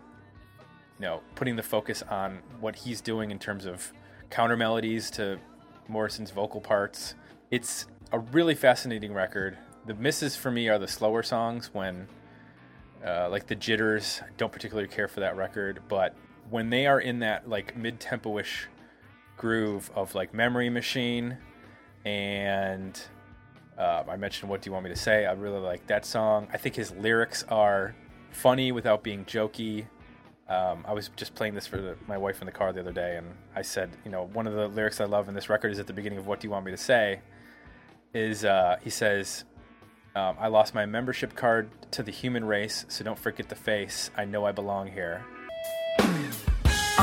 you 0.99 1.07
know, 1.07 1.21
putting 1.33 1.55
the 1.55 1.63
focus 1.63 2.03
on 2.03 2.43
what 2.59 2.75
he's 2.75 3.01
doing 3.01 3.31
in 3.31 3.39
terms 3.39 3.65
of 3.65 3.91
counter 4.29 4.55
melodies 4.55 5.09
to 5.11 5.39
Morrison's 5.87 6.29
vocal 6.29 6.61
parts. 6.61 7.15
It's 7.49 7.87
a 8.11 8.19
really 8.19 8.53
fascinating 8.53 9.11
record. 9.11 9.57
The 9.87 9.95
misses 9.95 10.35
for 10.35 10.51
me 10.51 10.69
are 10.69 10.77
the 10.77 10.87
slower 10.87 11.23
songs 11.23 11.71
when, 11.73 12.07
uh, 13.03 13.27
like 13.31 13.47
the 13.47 13.55
jitters. 13.55 14.21
I 14.23 14.29
don't 14.37 14.51
particularly 14.51 14.87
care 14.87 15.07
for 15.07 15.21
that 15.21 15.35
record, 15.35 15.81
but 15.87 16.15
when 16.51 16.69
they 16.69 16.85
are 16.85 16.99
in 16.99 17.17
that 17.19 17.49
like 17.49 17.75
mid-tempo-ish 17.75 18.67
groove 19.41 19.89
of 19.95 20.13
like 20.13 20.35
Memory 20.35 20.69
Machine 20.69 21.35
and 22.05 23.01
uh, 23.75 24.03
I 24.07 24.15
mentioned 24.15 24.51
What 24.51 24.61
Do 24.61 24.69
You 24.69 24.73
Want 24.73 24.83
Me 24.83 24.91
to 24.91 24.95
Say? 24.95 25.25
I 25.25 25.31
really 25.31 25.59
like 25.59 25.87
that 25.87 26.05
song. 26.05 26.47
I 26.53 26.57
think 26.57 26.75
his 26.75 26.91
lyrics 26.91 27.43
are 27.49 27.95
funny 28.29 28.71
without 28.71 29.01
being 29.01 29.25
jokey. 29.25 29.87
Um, 30.47 30.85
I 30.87 30.93
was 30.93 31.09
just 31.15 31.33
playing 31.33 31.55
this 31.55 31.65
for 31.65 31.77
the, 31.77 31.95
my 32.07 32.19
wife 32.19 32.39
in 32.41 32.45
the 32.45 32.51
car 32.51 32.71
the 32.71 32.81
other 32.81 32.91
day, 32.91 33.17
and 33.17 33.33
I 33.55 33.63
said, 33.63 33.89
you 34.05 34.11
know, 34.11 34.25
one 34.31 34.45
of 34.45 34.53
the 34.53 34.67
lyrics 34.67 35.01
I 35.01 35.05
love 35.05 35.27
in 35.27 35.33
this 35.33 35.49
record 35.49 35.71
is 35.71 35.79
at 35.79 35.87
the 35.87 35.93
beginning 35.93 36.19
of 36.19 36.27
What 36.27 36.39
Do 36.39 36.47
You 36.47 36.51
Want 36.51 36.65
Me 36.65 36.71
to 36.71 36.77
Say? 36.77 37.21
Is 38.13 38.45
uh, 38.45 38.77
he 38.83 38.91
says, 38.91 39.45
um, 40.15 40.35
I 40.39 40.49
lost 40.49 40.75
my 40.75 40.85
membership 40.85 41.35
card 41.35 41.71
to 41.91 42.03
the 42.03 42.11
human 42.11 42.45
race, 42.45 42.85
so 42.89 43.03
don't 43.03 43.17
forget 43.17 43.49
the 43.49 43.55
face. 43.55 44.11
I 44.15 44.25
know 44.25 44.45
I 44.45 44.51
belong 44.51 44.91
here. 44.91 45.25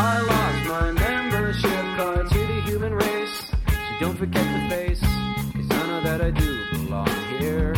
I 0.01 0.21
lost 0.21 0.69
my 0.69 0.93
membership 0.93 1.85
card 1.97 2.31
to 2.31 2.39
the 2.39 2.61
human 2.61 2.95
race. 2.95 3.51
So 3.51 3.93
don't 3.99 4.17
forget 4.17 4.45
the 4.45 4.69
face, 4.73 5.01
cause 5.01 5.71
I 5.71 5.87
know 5.89 6.01
that 6.03 6.21
I 6.21 6.31
do 6.31 6.65
belong 6.71 7.09
here. 7.41 7.75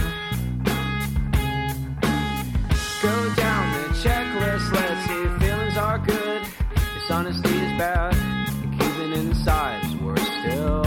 Go 3.00 3.34
down 3.36 3.72
the 3.72 3.88
checklist, 4.02 4.70
let's 4.70 5.06
see 5.06 5.22
if 5.22 5.40
feelings 5.40 5.76
are 5.78 5.98
good. 5.98 6.42
Dishonesty 6.98 7.56
is 7.56 7.78
bad, 7.78 8.14
and 8.14 8.78
keeping 8.78 9.12
inside 9.12 9.82
is 9.86 9.96
worse 9.96 10.28
still. 10.40 10.84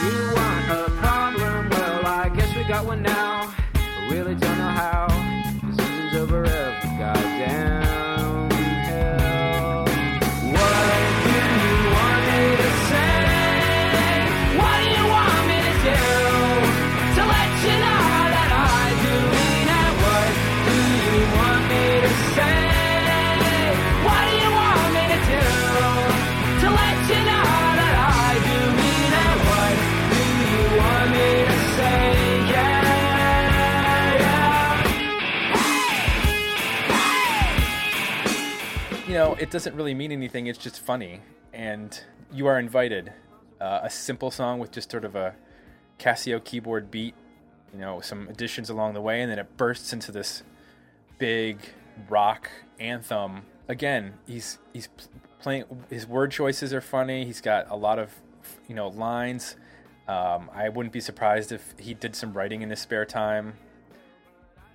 You 0.00 0.16
want 0.38 0.70
a 0.70 0.90
problem? 1.02 1.68
Well, 1.68 2.06
I 2.06 2.30
guess 2.34 2.56
we 2.56 2.64
got 2.64 2.86
one 2.86 3.02
now. 3.02 3.52
I 3.74 4.08
really 4.10 4.34
don't 4.36 4.56
know 4.56 4.70
how. 4.70 5.11
It 39.42 39.50
doesn't 39.50 39.74
really 39.74 39.92
mean 39.92 40.12
anything. 40.12 40.46
It's 40.46 40.56
just 40.56 40.78
funny, 40.78 41.18
and 41.52 42.00
you 42.32 42.46
are 42.46 42.60
invited. 42.60 43.12
Uh, 43.60 43.80
a 43.82 43.90
simple 43.90 44.30
song 44.30 44.60
with 44.60 44.70
just 44.70 44.88
sort 44.88 45.04
of 45.04 45.16
a 45.16 45.34
Casio 45.98 46.42
keyboard 46.42 46.92
beat, 46.92 47.16
you 47.72 47.80
know, 47.80 48.00
some 48.00 48.28
additions 48.28 48.70
along 48.70 48.94
the 48.94 49.00
way, 49.00 49.20
and 49.20 49.28
then 49.28 49.40
it 49.40 49.56
bursts 49.56 49.92
into 49.92 50.12
this 50.12 50.44
big 51.18 51.58
rock 52.08 52.50
anthem. 52.78 53.42
Again, 53.66 54.14
he's 54.28 54.60
he's 54.72 54.88
playing. 55.40 55.64
His 55.90 56.06
word 56.06 56.30
choices 56.30 56.72
are 56.72 56.80
funny. 56.80 57.24
He's 57.24 57.40
got 57.40 57.68
a 57.68 57.76
lot 57.76 57.98
of 57.98 58.14
you 58.68 58.76
know 58.76 58.88
lines. 58.88 59.56
Um, 60.06 60.50
I 60.54 60.68
wouldn't 60.68 60.92
be 60.92 61.00
surprised 61.00 61.50
if 61.50 61.74
he 61.80 61.94
did 61.94 62.14
some 62.14 62.32
writing 62.32 62.62
in 62.62 62.70
his 62.70 62.78
spare 62.78 63.04
time 63.04 63.54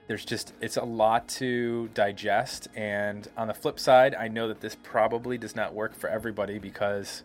there's 0.07 0.25
just 0.25 0.53
it's 0.61 0.77
a 0.77 0.83
lot 0.83 1.27
to 1.27 1.89
digest. 1.93 2.67
And 2.75 3.27
on 3.37 3.47
the 3.47 3.53
flip 3.53 3.79
side 3.79 4.15
i 4.15 4.27
know 4.27 4.47
that 4.47 4.61
this 4.61 4.75
probably 4.75 5.37
does 5.37 5.55
not 5.55 5.73
work 5.73 5.93
for 5.95 6.09
everybody 6.09 6.59
because 6.59 7.23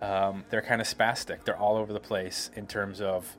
um, 0.00 0.44
they're 0.50 0.62
kind 0.62 0.80
of 0.80 0.86
spastic. 0.86 1.44
They're 1.44 1.56
all 1.56 1.76
over 1.76 1.92
the 1.92 2.00
place 2.00 2.50
in 2.54 2.66
terms 2.66 3.00
of 3.00 3.36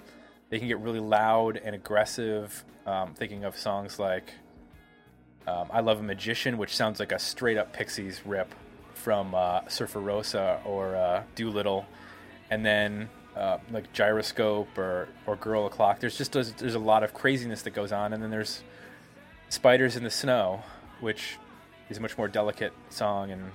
they 0.49 0.59
can 0.59 0.67
get 0.67 0.79
really 0.79 0.99
loud 0.99 1.57
and 1.57 1.75
aggressive. 1.75 2.63
Um, 2.85 3.13
thinking 3.15 3.43
of 3.45 3.57
songs 3.57 3.97
like 3.97 4.31
um, 5.47 5.69
i 5.71 5.79
love 5.79 5.99
a 5.99 6.03
magician 6.03 6.59
which 6.59 6.75
sounds 6.75 6.99
like 6.99 7.11
a 7.11 7.17
straight 7.17 7.57
up 7.57 7.73
pixies 7.73 8.21
rip 8.25 8.53
from 8.93 9.35
uh, 9.35 9.61
surfer 9.67 9.99
rosa 9.99 10.59
or 10.65 10.95
uh, 10.95 11.23
doolittle. 11.35 11.85
And 12.49 12.65
then 12.65 13.09
uh, 13.35 13.57
like 13.71 13.91
gyroscope 13.93 14.77
or 14.77 15.07
or 15.25 15.35
girl 15.35 15.65
o'clock. 15.65 15.99
There's 15.99 16.17
just 16.17 16.31
there's, 16.31 16.53
there's 16.53 16.75
a 16.75 16.79
lot 16.79 17.03
of 17.03 17.13
craziness 17.13 17.61
that 17.63 17.71
goes 17.71 17.91
on, 17.91 18.13
and 18.13 18.23
then 18.23 18.31
there's 18.31 18.63
spiders 19.49 19.95
in 19.95 20.03
the 20.03 20.09
snow, 20.09 20.63
which 21.01 21.37
is 21.89 21.97
a 21.97 22.01
much 22.01 22.17
more 22.17 22.27
delicate 22.27 22.73
song 22.89 23.31
and 23.31 23.51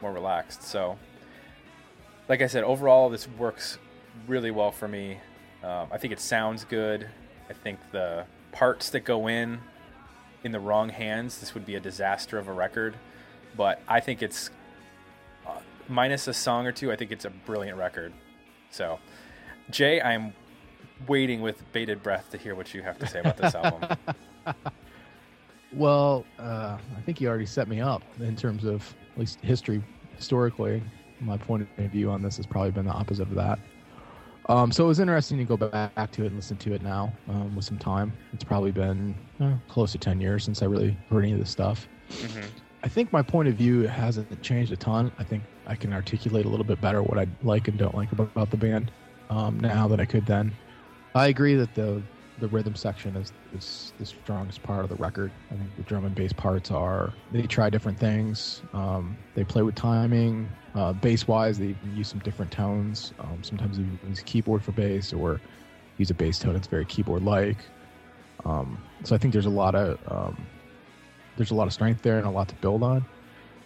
more 0.00 0.12
relaxed. 0.12 0.62
So, 0.62 0.98
like 2.28 2.42
I 2.42 2.46
said, 2.46 2.64
overall 2.64 3.08
this 3.08 3.28
works 3.38 3.78
really 4.26 4.50
well 4.50 4.70
for 4.70 4.88
me. 4.88 5.18
Um, 5.62 5.88
I 5.90 5.98
think 5.98 6.12
it 6.12 6.20
sounds 6.20 6.64
good. 6.64 7.08
I 7.48 7.52
think 7.52 7.78
the 7.92 8.26
parts 8.52 8.90
that 8.90 9.00
go 9.00 9.28
in 9.28 9.60
in 10.42 10.52
the 10.52 10.60
wrong 10.60 10.90
hands, 10.90 11.38
this 11.38 11.54
would 11.54 11.64
be 11.64 11.74
a 11.74 11.80
disaster 11.80 12.38
of 12.38 12.48
a 12.48 12.52
record. 12.52 12.94
But 13.56 13.80
I 13.88 14.00
think 14.00 14.22
it's 14.22 14.50
uh, 15.46 15.60
minus 15.88 16.28
a 16.28 16.34
song 16.34 16.66
or 16.66 16.72
two. 16.72 16.92
I 16.92 16.96
think 16.96 17.12
it's 17.12 17.24
a 17.24 17.30
brilliant 17.30 17.78
record. 17.78 18.12
So, 18.74 18.98
Jay, 19.70 20.02
I'm 20.02 20.34
waiting 21.06 21.40
with 21.40 21.62
bated 21.72 22.02
breath 22.02 22.28
to 22.32 22.38
hear 22.38 22.56
what 22.56 22.74
you 22.74 22.82
have 22.82 22.98
to 22.98 23.06
say 23.06 23.20
about 23.20 23.36
this 23.36 23.54
album. 23.54 23.96
well, 25.72 26.24
uh, 26.40 26.76
I 26.96 27.00
think 27.06 27.20
you 27.20 27.28
already 27.28 27.46
set 27.46 27.68
me 27.68 27.80
up 27.80 28.02
in 28.18 28.34
terms 28.34 28.64
of 28.64 28.92
at 29.12 29.20
least 29.20 29.38
history, 29.42 29.80
historically. 30.16 30.82
My 31.20 31.36
point 31.36 31.68
of 31.78 31.90
view 31.92 32.10
on 32.10 32.20
this 32.20 32.36
has 32.36 32.46
probably 32.46 32.72
been 32.72 32.84
the 32.84 32.92
opposite 32.92 33.28
of 33.28 33.34
that. 33.36 33.60
Um, 34.48 34.72
so 34.72 34.84
it 34.84 34.88
was 34.88 34.98
interesting 34.98 35.38
to 35.38 35.44
go 35.44 35.56
back 35.56 36.10
to 36.10 36.24
it 36.24 36.26
and 36.26 36.34
listen 36.34 36.56
to 36.56 36.74
it 36.74 36.82
now 36.82 37.12
um, 37.28 37.54
with 37.54 37.64
some 37.64 37.78
time. 37.78 38.12
It's 38.32 38.44
probably 38.44 38.72
been 38.72 39.14
uh, 39.38 39.54
close 39.68 39.92
to 39.92 39.98
10 39.98 40.20
years 40.20 40.42
since 40.42 40.62
I 40.62 40.66
really 40.66 40.98
heard 41.10 41.22
any 41.22 41.32
of 41.32 41.38
this 41.38 41.48
stuff. 41.48 41.86
Mm-hmm. 42.10 42.48
I 42.82 42.88
think 42.88 43.12
my 43.12 43.22
point 43.22 43.48
of 43.48 43.54
view 43.54 43.82
hasn't 43.82 44.42
changed 44.42 44.72
a 44.72 44.76
ton. 44.76 45.12
I 45.18 45.22
think 45.22 45.44
I 45.66 45.76
can 45.76 45.92
articulate 45.92 46.44
a 46.44 46.48
little 46.48 46.64
bit 46.64 46.80
better 46.80 47.02
what 47.02 47.18
I 47.18 47.26
like 47.42 47.68
and 47.68 47.78
don't 47.78 47.94
like 47.94 48.12
about, 48.12 48.30
about 48.34 48.50
the 48.50 48.56
band 48.56 48.90
um, 49.30 49.58
now 49.58 49.88
than 49.88 50.00
I 50.00 50.04
could 50.04 50.26
then. 50.26 50.52
I 51.14 51.28
agree 51.28 51.54
that 51.54 51.74
the 51.74 52.02
the 52.38 52.48
rhythm 52.48 52.74
section 52.74 53.14
is, 53.14 53.32
is 53.52 53.92
the 53.96 54.04
strongest 54.04 54.62
part 54.64 54.82
of 54.82 54.88
the 54.88 54.96
record. 54.96 55.32
I 55.52 55.54
think 55.54 55.76
the 55.76 55.84
drum 55.84 56.04
and 56.04 56.14
bass 56.14 56.32
parts 56.32 56.70
are 56.70 57.14
they 57.30 57.42
try 57.42 57.70
different 57.70 57.98
things. 57.98 58.60
Um, 58.72 59.16
they 59.34 59.44
play 59.44 59.62
with 59.62 59.76
timing. 59.76 60.50
Uh, 60.74 60.92
bass 60.92 61.28
wise, 61.28 61.58
they 61.58 61.76
use 61.84 62.08
some 62.08 62.18
different 62.20 62.50
tones. 62.50 63.12
Um, 63.20 63.44
sometimes 63.44 63.78
they 63.78 63.84
use 64.08 64.20
keyboard 64.24 64.64
for 64.64 64.72
bass 64.72 65.12
or 65.12 65.40
use 65.96 66.10
a 66.10 66.14
bass 66.14 66.40
tone 66.40 66.54
that's 66.54 66.66
very 66.66 66.84
keyboard 66.84 67.22
like. 67.22 67.64
Um, 68.44 68.82
so 69.04 69.14
I 69.14 69.18
think 69.18 69.32
there's 69.32 69.46
a 69.46 69.50
lot 69.50 69.76
of 69.76 69.96
um, 70.10 70.48
there's 71.36 71.52
a 71.52 71.54
lot 71.54 71.68
of 71.68 71.72
strength 71.72 72.02
there 72.02 72.18
and 72.18 72.26
a 72.26 72.30
lot 72.30 72.48
to 72.48 72.56
build 72.56 72.82
on. 72.82 73.06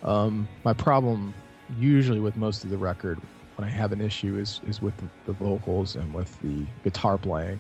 Um, 0.02 0.46
my 0.62 0.74
problem 0.74 1.34
usually 1.76 2.20
with 2.20 2.36
most 2.36 2.64
of 2.64 2.70
the 2.70 2.78
record, 2.78 3.18
when 3.56 3.68
I 3.68 3.70
have 3.70 3.92
an 3.92 4.00
issue 4.00 4.38
is 4.38 4.60
is 4.66 4.80
with 4.80 4.96
the, 4.96 5.08
the 5.26 5.32
vocals 5.32 5.96
and 5.96 6.12
with 6.14 6.40
the 6.40 6.64
guitar 6.84 7.18
playing. 7.18 7.58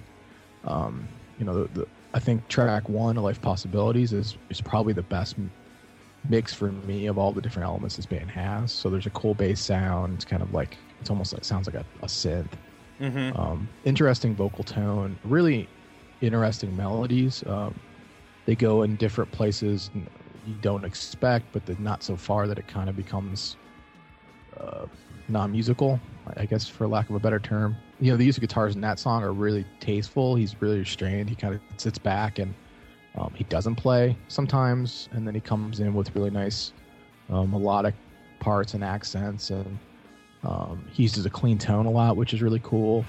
Um, 0.64 1.08
you 1.38 1.44
know, 1.44 1.64
the, 1.64 1.80
the, 1.80 1.86
I 2.14 2.20
think 2.20 2.46
track 2.48 2.88
one, 2.88 3.16
"A 3.16 3.22
Life 3.22 3.40
Possibilities," 3.40 4.12
is 4.12 4.36
is 4.50 4.60
probably 4.60 4.92
the 4.92 5.02
best 5.02 5.36
mix 6.28 6.52
for 6.52 6.72
me 6.72 7.06
of 7.06 7.18
all 7.18 7.32
the 7.32 7.40
different 7.40 7.66
elements 7.66 7.96
this 7.96 8.06
band 8.06 8.30
has. 8.30 8.72
So 8.72 8.90
there's 8.90 9.06
a 9.06 9.10
cool 9.10 9.34
bass 9.34 9.60
sound. 9.60 10.14
It's 10.14 10.24
kind 10.24 10.42
of 10.42 10.52
like 10.52 10.76
it's 11.00 11.10
almost 11.10 11.32
like 11.32 11.44
sounds 11.44 11.66
like 11.66 11.76
a, 11.76 11.84
a 12.02 12.06
synth. 12.06 12.52
Mm-hmm. 13.00 13.38
Um, 13.38 13.68
interesting 13.84 14.34
vocal 14.34 14.64
tone, 14.64 15.16
really 15.24 15.68
interesting 16.20 16.76
melodies. 16.76 17.44
Um, 17.46 17.78
they 18.46 18.54
go 18.54 18.82
in 18.82 18.96
different 18.96 19.30
places 19.30 19.90
you 20.46 20.54
don't 20.62 20.84
expect, 20.84 21.46
but 21.52 21.78
not 21.78 22.02
so 22.02 22.16
far 22.16 22.46
that 22.48 22.58
it 22.58 22.66
kind 22.66 22.88
of 22.88 22.96
becomes 22.96 23.56
uh, 24.60 24.86
non-musical, 25.28 26.00
I 26.36 26.46
guess, 26.46 26.68
for 26.68 26.86
lack 26.86 27.08
of 27.10 27.16
a 27.16 27.20
better 27.20 27.38
term. 27.38 27.76
You 28.00 28.12
know, 28.12 28.16
the 28.16 28.24
use 28.24 28.36
of 28.36 28.40
guitars 28.40 28.74
in 28.74 28.80
that 28.82 28.98
song 28.98 29.22
are 29.22 29.32
really 29.32 29.64
tasteful. 29.80 30.36
He's 30.36 30.60
really 30.60 30.78
restrained. 30.78 31.28
He 31.28 31.36
kind 31.36 31.54
of 31.54 31.60
sits 31.76 31.98
back 31.98 32.38
and 32.38 32.54
um, 33.16 33.32
he 33.34 33.44
doesn't 33.44 33.74
play 33.74 34.16
sometimes, 34.28 35.08
and 35.12 35.26
then 35.26 35.34
he 35.34 35.40
comes 35.40 35.80
in 35.80 35.92
with 35.94 36.14
really 36.14 36.30
nice 36.30 36.72
uh, 37.30 37.42
melodic 37.44 37.94
parts 38.38 38.74
and 38.74 38.84
accents, 38.84 39.50
and 39.50 39.78
um, 40.44 40.84
he 40.92 41.02
uses 41.02 41.26
a 41.26 41.30
clean 41.30 41.58
tone 41.58 41.86
a 41.86 41.90
lot, 41.90 42.16
which 42.16 42.32
is 42.32 42.42
really 42.42 42.60
cool. 42.62 43.04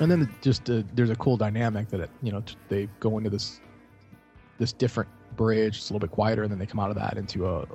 And 0.00 0.10
then 0.10 0.28
just 0.40 0.68
uh, 0.70 0.82
there's 0.94 1.10
a 1.10 1.16
cool 1.16 1.36
dynamic 1.36 1.88
that 1.88 2.00
it, 2.00 2.10
you 2.22 2.32
know 2.32 2.42
they 2.68 2.88
go 3.00 3.18
into 3.18 3.30
this 3.30 3.60
this 4.58 4.72
different 4.72 5.08
bridge 5.36 5.76
it's 5.78 5.90
a 5.90 5.92
little 5.92 6.06
bit 6.06 6.10
quieter 6.12 6.42
and 6.42 6.50
then 6.50 6.58
they 6.58 6.66
come 6.66 6.80
out 6.80 6.90
of 6.90 6.96
that 6.96 7.16
into 7.16 7.46
a 7.46 7.66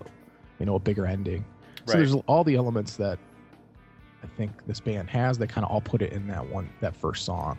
you 0.59 0.65
know 0.65 0.75
a 0.75 0.79
bigger 0.79 1.05
ending. 1.05 1.45
So 1.85 1.93
Right. 1.93 1.97
there's 1.99 2.13
all 2.27 2.43
the 2.43 2.55
elements 2.55 2.95
that 2.97 3.19
i 4.23 4.27
think 4.37 4.51
this 4.67 4.79
band 4.79 5.09
has 5.09 5.37
they 5.37 5.47
kind 5.47 5.65
of 5.65 5.71
all 5.71 5.81
put 5.81 6.01
it 6.01 6.13
in 6.13 6.27
that 6.27 6.45
one 6.47 6.69
that 6.79 6.95
first 6.95 7.25
song. 7.25 7.57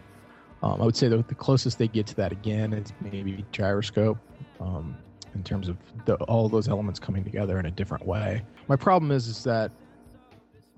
Um, 0.62 0.80
i 0.80 0.84
would 0.84 0.96
say 0.96 1.08
the, 1.08 1.18
the 1.28 1.34
closest 1.34 1.78
they 1.78 1.88
get 1.88 2.06
to 2.08 2.14
that 2.16 2.32
again 2.32 2.72
is 2.72 2.92
maybe 3.00 3.44
gyroscope 3.52 4.18
um, 4.60 4.96
in 5.34 5.42
terms 5.42 5.68
of 5.68 5.76
the, 6.06 6.14
all 6.24 6.48
those 6.48 6.68
elements 6.68 6.98
coming 7.00 7.24
together 7.24 7.58
in 7.58 7.66
a 7.66 7.70
different 7.70 8.06
way. 8.06 8.42
My 8.68 8.76
problem 8.76 9.10
is 9.10 9.26
is 9.26 9.42
that 9.44 9.72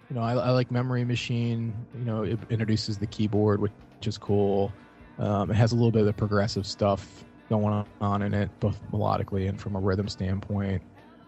you 0.08 0.16
know, 0.16 0.22
I, 0.22 0.34
I 0.34 0.50
like 0.50 0.70
Memory 0.70 1.04
Machine. 1.04 1.74
You 1.94 2.04
know, 2.04 2.22
it 2.22 2.38
introduces 2.50 2.98
the 2.98 3.06
keyboard, 3.06 3.60
which 3.60 3.72
is 4.02 4.18
cool. 4.18 4.72
Um, 5.18 5.50
it 5.50 5.54
has 5.54 5.72
a 5.72 5.74
little 5.74 5.90
bit 5.90 6.00
of 6.00 6.06
the 6.06 6.12
progressive 6.12 6.66
stuff 6.66 7.24
going 7.48 7.84
on 8.00 8.22
in 8.22 8.34
it, 8.34 8.50
both 8.60 8.80
melodically 8.92 9.48
and 9.48 9.60
from 9.60 9.76
a 9.76 9.80
rhythm 9.80 10.08
standpoint. 10.08 10.82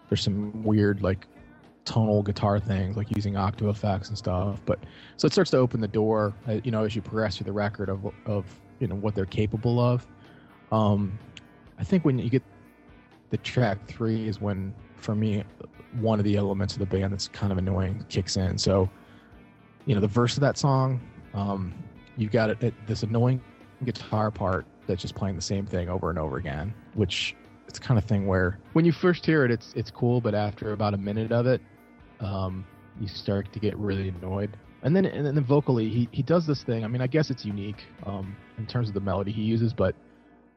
There's 0.09 0.21
some 0.21 0.63
weird, 0.63 1.01
like, 1.01 1.27
tonal 1.85 2.21
guitar 2.21 2.59
things, 2.59 2.95
like 2.95 3.15
using 3.15 3.35
octave 3.35 3.67
effects 3.67 4.09
and 4.09 4.17
stuff. 4.17 4.61
But 4.65 4.79
so 5.17 5.25
it 5.25 5.31
starts 5.31 5.49
to 5.51 5.57
open 5.57 5.81
the 5.81 5.87
door, 5.87 6.33
uh, 6.47 6.59
you 6.63 6.71
know, 6.71 6.83
as 6.83 6.95
you 6.95 7.01
progress 7.01 7.37
through 7.37 7.45
the 7.45 7.53
record 7.53 7.89
of, 7.89 8.05
of 8.25 8.45
you 8.79 8.87
know, 8.87 8.95
what 8.95 9.15
they're 9.15 9.25
capable 9.25 9.79
of. 9.79 10.05
Um, 10.71 11.17
I 11.79 11.83
think 11.83 12.05
when 12.05 12.19
you 12.19 12.29
get 12.29 12.43
the 13.31 13.37
track 13.37 13.87
three 13.87 14.27
is 14.27 14.39
when, 14.39 14.73
for 14.97 15.15
me, 15.15 15.43
one 15.93 16.19
of 16.19 16.25
the 16.25 16.35
elements 16.35 16.73
of 16.73 16.79
the 16.79 16.85
band 16.85 17.11
that's 17.13 17.27
kind 17.27 17.51
of 17.51 17.57
annoying 17.57 18.05
kicks 18.09 18.37
in. 18.37 18.57
So, 18.57 18.89
you 19.85 19.95
know, 19.95 20.01
the 20.01 20.07
verse 20.07 20.35
of 20.35 20.41
that 20.41 20.57
song, 20.57 21.01
um, 21.33 21.73
you've 22.17 22.31
got 22.31 22.49
it, 22.49 22.73
this 22.87 23.03
annoying 23.03 23.41
guitar 23.85 24.29
part 24.31 24.65
that's 24.87 25.01
just 25.01 25.15
playing 25.15 25.35
the 25.35 25.41
same 25.41 25.65
thing 25.65 25.89
over 25.89 26.09
and 26.09 26.19
over 26.19 26.37
again, 26.37 26.73
which 26.93 27.35
it's 27.67 27.79
kind 27.79 27.97
of 27.97 28.05
thing 28.05 28.25
where 28.27 28.59
when 28.73 28.85
you 28.85 28.91
first 28.91 29.25
hear 29.25 29.45
it, 29.45 29.51
it's 29.51 29.73
it's 29.75 29.91
cool, 29.91 30.19
but 30.19 30.33
after 30.33 30.73
about 30.73 30.93
a 30.93 30.97
minute 30.97 31.31
of 31.31 31.45
it, 31.45 31.61
um, 32.19 32.65
you 32.99 33.07
start 33.07 33.53
to 33.53 33.59
get 33.59 33.77
really 33.77 34.09
annoyed. 34.09 34.57
And 34.81 34.95
then 34.95 35.05
and 35.05 35.25
then 35.25 35.43
vocally, 35.43 35.89
he 35.89 36.09
he 36.11 36.23
does 36.23 36.47
this 36.47 36.63
thing. 36.63 36.83
I 36.83 36.87
mean, 36.87 37.01
I 37.01 37.07
guess 37.07 37.29
it's 37.29 37.45
unique 37.45 37.83
um, 38.05 38.35
in 38.57 38.65
terms 38.65 38.87
of 38.87 38.93
the 38.95 38.99
melody 39.01 39.31
he 39.31 39.43
uses, 39.43 39.73
but 39.73 39.95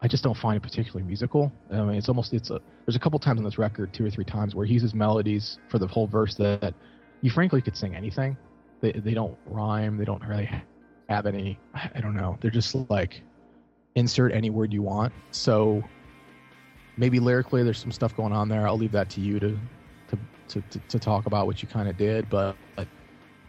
I 0.02 0.08
just 0.08 0.24
don't 0.24 0.36
find 0.36 0.56
it 0.56 0.62
particularly 0.62 1.06
musical. 1.06 1.52
I 1.70 1.80
mean, 1.82 1.94
it's 1.94 2.08
almost 2.08 2.32
it's 2.34 2.50
a 2.50 2.60
there's 2.84 2.96
a 2.96 2.98
couple 2.98 3.18
times 3.20 3.38
on 3.38 3.44
this 3.44 3.56
record, 3.56 3.94
two 3.94 4.04
or 4.04 4.10
three 4.10 4.24
times, 4.24 4.54
where 4.54 4.66
he 4.66 4.74
uses 4.74 4.94
melodies 4.94 5.58
for 5.68 5.78
the 5.78 5.86
whole 5.86 6.08
verse 6.08 6.34
that 6.34 6.74
you 7.20 7.30
frankly 7.30 7.62
could 7.62 7.76
sing 7.76 7.94
anything. 7.94 8.36
They 8.80 8.92
they 8.92 9.14
don't 9.14 9.38
rhyme. 9.46 9.96
They 9.96 10.04
don't 10.04 10.22
really 10.24 10.50
have 11.08 11.26
any. 11.26 11.58
I 11.74 12.00
don't 12.00 12.16
know. 12.16 12.36
They're 12.40 12.50
just 12.50 12.74
like 12.90 13.22
insert 13.94 14.32
any 14.32 14.50
word 14.50 14.72
you 14.72 14.82
want. 14.82 15.12
So 15.30 15.84
maybe 16.96 17.20
lyrically, 17.20 17.62
there's 17.62 17.78
some 17.78 17.92
stuff 17.92 18.16
going 18.16 18.32
on 18.32 18.48
there. 18.48 18.66
I'll 18.66 18.78
leave 18.78 18.92
that 18.92 19.08
to 19.10 19.20
you 19.20 19.38
to 19.38 19.56
to 20.08 20.18
to, 20.48 20.60
to, 20.62 20.78
to 20.88 20.98
talk 20.98 21.26
about 21.26 21.46
what 21.46 21.62
you 21.62 21.68
kind 21.68 21.88
of 21.88 21.96
did, 21.96 22.28
but, 22.28 22.56
but 22.74 22.88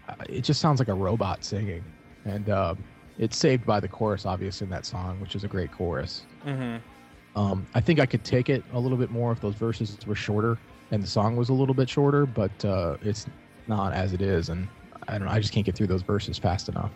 uh, 0.08 0.16
it 0.30 0.42
just 0.42 0.62
sounds 0.62 0.80
like 0.80 0.88
a 0.88 0.94
robot 0.94 1.44
singing, 1.44 1.84
and 2.26 2.50
um, 2.52 2.84
it's 3.18 3.38
saved 3.38 3.66
by 3.66 3.80
the 3.80 3.88
chorus, 3.88 4.26
obviously, 4.26 4.66
in 4.66 4.72
that 4.72 4.86
song, 4.86 5.20
which 5.20 5.36
is 5.36 5.44
a 5.44 5.48
great 5.48 5.72
chorus. 5.72 6.26
Mm-hmm. 6.46 7.40
Um, 7.40 7.66
I 7.74 7.82
think 7.82 8.00
I 8.00 8.06
could 8.06 8.24
take 8.24 8.50
it 8.50 8.64
a 8.74 8.80
little 8.80 8.98
bit 8.98 9.10
more 9.10 9.32
if 9.32 9.42
those 9.42 9.56
verses 9.56 9.98
were 10.06 10.16
shorter 10.16 10.58
and 10.92 11.02
the 11.02 11.08
song 11.08 11.36
was 11.36 11.50
a 11.50 11.54
little 11.54 11.74
bit 11.74 11.90
shorter, 11.90 12.26
but 12.26 12.64
uh, 12.64 12.98
it's 13.02 13.26
not 13.68 13.94
as 13.94 14.14
it 14.14 14.22
is, 14.22 14.50
and 14.50 14.68
I 15.08 15.18
don't 15.18 15.28
know. 15.28 15.34
I 15.34 15.40
just 15.40 15.52
can't 15.52 15.66
get 15.66 15.76
through 15.76 15.88
those 15.88 16.04
verses 16.04 16.38
fast 16.38 16.70
enough. 16.70 16.92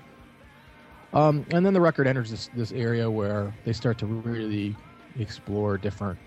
Um, 1.13 1.45
and 1.51 1.65
then 1.65 1.73
the 1.73 1.81
record 1.81 2.05
enters 2.05 2.29
this 2.29 2.49
this 2.55 2.71
area 2.71 3.09
where 3.09 3.53
they 3.65 3.73
start 3.73 3.97
to 3.99 4.05
really 4.05 4.75
explore 5.17 5.77
different 5.77 6.19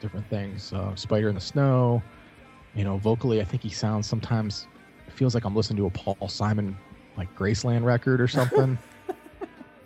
different 0.00 0.26
things. 0.30 0.72
Uh, 0.72 0.94
Spider 0.94 1.28
in 1.28 1.34
the 1.34 1.40
Snow, 1.40 2.02
you 2.74 2.84
know, 2.84 2.96
vocally, 2.98 3.40
I 3.40 3.44
think 3.44 3.62
he 3.62 3.70
sounds 3.70 4.06
sometimes 4.06 4.66
feels 5.10 5.34
like 5.34 5.44
I'm 5.44 5.54
listening 5.54 5.78
to 5.78 5.86
a 5.86 5.90
Paul 5.90 6.28
Simon 6.28 6.76
like 7.16 7.34
Graceland 7.36 7.84
record 7.84 8.20
or 8.20 8.28
something. 8.28 8.78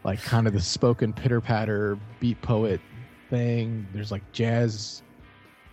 like 0.05 0.23
kind 0.23 0.47
of 0.47 0.53
the 0.53 0.61
spoken 0.61 1.13
pitter 1.13 1.41
patter 1.41 1.99
beat 2.21 2.41
poet 2.43 2.81
thing. 3.31 3.87
There's 3.93 4.11
like 4.11 4.23
jazz 4.33 5.03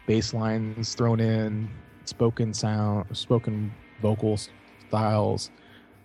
bass 0.06 0.34
lines 0.34 0.96
thrown 0.96 1.20
in, 1.20 1.70
spoken 2.06 2.54
sound, 2.54 3.15
spoken 3.15 3.74
vocal 4.02 4.39
styles. 4.88 5.52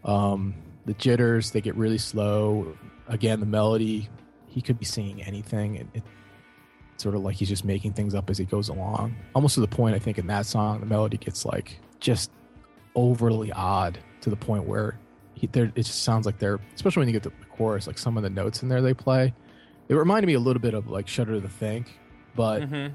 Um, 0.05 0.55
the 0.87 0.95
jitters 0.95 1.51
they 1.51 1.61
get 1.61 1.75
really 1.77 1.99
slow. 1.99 2.77
Again, 3.09 3.41
the 3.41 3.47
melody 3.47 4.09
he 4.49 4.61
could 4.61 4.79
be 4.79 4.85
singing 4.85 5.23
anything. 5.23 5.77
It, 5.77 5.87
it 5.95 6.03
sort 6.97 7.15
of 7.15 7.23
like 7.23 7.37
he's 7.37 7.49
just 7.49 7.65
making 7.65 7.93
things 7.93 8.15
up 8.15 8.31
as 8.31 8.39
he 8.39 8.45
goes 8.45 8.69
along. 8.69 9.17
Almost 9.35 9.55
to 9.57 9.61
the 9.61 9.69
point 9.69 9.95
I 9.95 9.99
think 9.99 10.19
in 10.19 10.27
that 10.29 10.47
song 10.47 10.81
the 10.81 10.87
melody 10.87 11.17
gets 11.17 11.45
like 11.45 11.81
just 12.01 12.31
overly 12.95 13.51
odd 13.53 13.99
to 14.21 14.31
the 14.31 14.37
point 14.37 14.65
where 14.65 14.99
he, 15.35 15.47
there 15.49 15.64
it 15.64 15.75
just 15.75 16.03
sounds 16.03 16.27
like 16.27 16.38
they're 16.38 16.61
especially 16.75 17.01
when 17.01 17.09
you 17.09 17.12
get 17.12 17.23
to 17.25 17.31
the 17.31 17.44
chorus 17.47 17.87
like 17.87 17.99
some 17.99 18.16
of 18.16 18.23
the 18.23 18.31
notes 18.31 18.62
in 18.62 18.68
there 18.68 18.81
they 18.83 18.94
play. 18.94 19.33
It 19.88 19.94
reminded 19.94 20.27
me 20.27 20.35
a 20.35 20.40
little 20.40 20.61
bit 20.62 20.75
of 20.75 20.88
like 20.88 21.07
Shudder 21.09 21.40
to 21.40 21.49
Think, 21.49 21.99
but 22.35 22.62
Mm-hmm. 22.62 22.94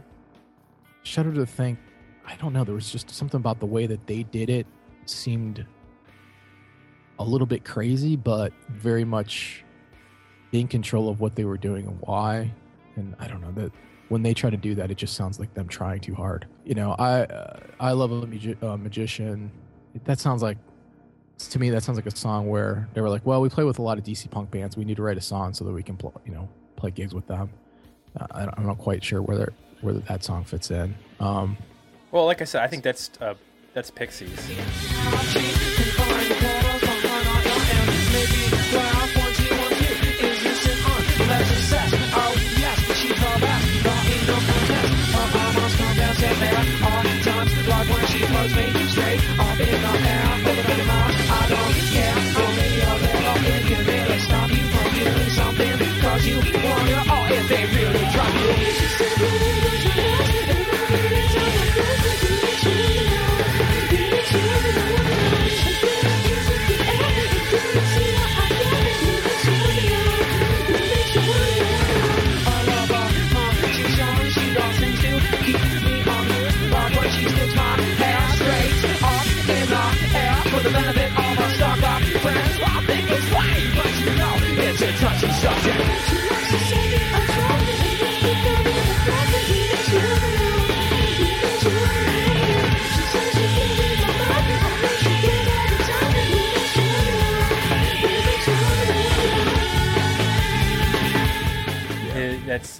Shudder 1.04 1.34
to 1.34 1.45
Think, 1.45 1.80
I 2.25 2.36
don't 2.36 2.54
know. 2.54 2.63
There 2.63 2.75
was 2.75 2.91
just 2.91 3.10
something 3.10 3.39
about 3.39 3.60
the 3.60 3.65
way 3.65 3.86
that 3.88 4.06
they 4.08 4.23
did 4.23 4.49
it 4.49 4.67
seemed 5.06 5.65
a 7.17 7.23
little 7.23 7.47
bit 7.47 7.63
crazy, 7.65 8.15
but 8.15 8.54
very 8.69 9.04
much 9.04 9.63
in 10.52 10.67
control 10.67 11.10
of 11.10 11.19
what 11.19 11.36
they 11.36 11.45
were 11.45 11.58
doing 11.58 11.86
and 11.88 11.99
why. 12.02 12.52
And 12.95 13.15
I 13.19 13.28
don't 13.28 13.41
know 13.41 13.52
that 13.54 13.71
when 14.10 14.23
they 14.23 14.34
try 14.34 14.49
to 14.49 14.58
do 14.58 14.73
that, 14.75 14.89
it 14.91 14.97
just 14.97 15.15
sounds 15.15 15.39
like 15.39 15.54
them 15.54 15.67
trying 15.67 15.99
too 15.99 16.15
hard. 16.15 16.47
You 16.65 16.75
know, 16.75 16.95
I 16.97 17.21
uh, 17.23 17.60
I 17.80 17.91
love 17.91 18.12
a 18.12 18.25
magi- 18.25 18.56
uh, 18.62 18.78
magician. 18.78 19.52
That 20.06 20.19
sounds 20.19 20.41
like 20.41 20.58
to 21.39 21.60
me 21.60 21.69
that 21.71 21.84
sounds 21.84 21.97
like 21.97 22.06
a 22.06 22.15
song 22.15 22.47
where 22.49 22.88
they 22.93 23.02
were 23.02 23.10
like, 23.10 23.25
well, 23.25 23.41
we 23.41 23.49
play 23.49 23.63
with 23.63 23.80
a 23.80 23.82
lot 23.82 23.97
of 23.97 24.04
DC 24.04 24.30
punk 24.30 24.52
bands. 24.52 24.75
We 24.78 24.86
need 24.86 24.97
to 24.97 25.04
write 25.04 25.17
a 25.17 25.21
song 25.21 25.54
so 25.54 25.63
that 25.65 25.71
we 25.71 25.84
can 25.84 25.95
play, 25.97 26.12
you 26.25 26.34
know, 26.34 26.49
play 26.75 26.91
gigs 26.91 27.13
with 27.13 27.28
them. 27.28 27.49
Uh, 28.19 28.28
I 28.32 28.45
don't- 28.45 28.58
I'm 28.58 28.65
not 28.65 28.78
quite 28.78 29.04
sure 29.04 29.21
whether 29.21 29.54
whether 29.82 29.99
that 29.99 30.23
song 30.25 30.43
fits 30.43 30.71
in. 30.71 30.93
Um, 31.21 31.56
Well, 32.12 32.25
like 32.25 32.41
I 32.41 32.45
said, 32.45 32.62
I 32.63 32.67
think 32.67 32.84
that's 32.84 33.10
uh, 33.21 33.36
that's 33.73 33.89
Pixies. 33.91 34.38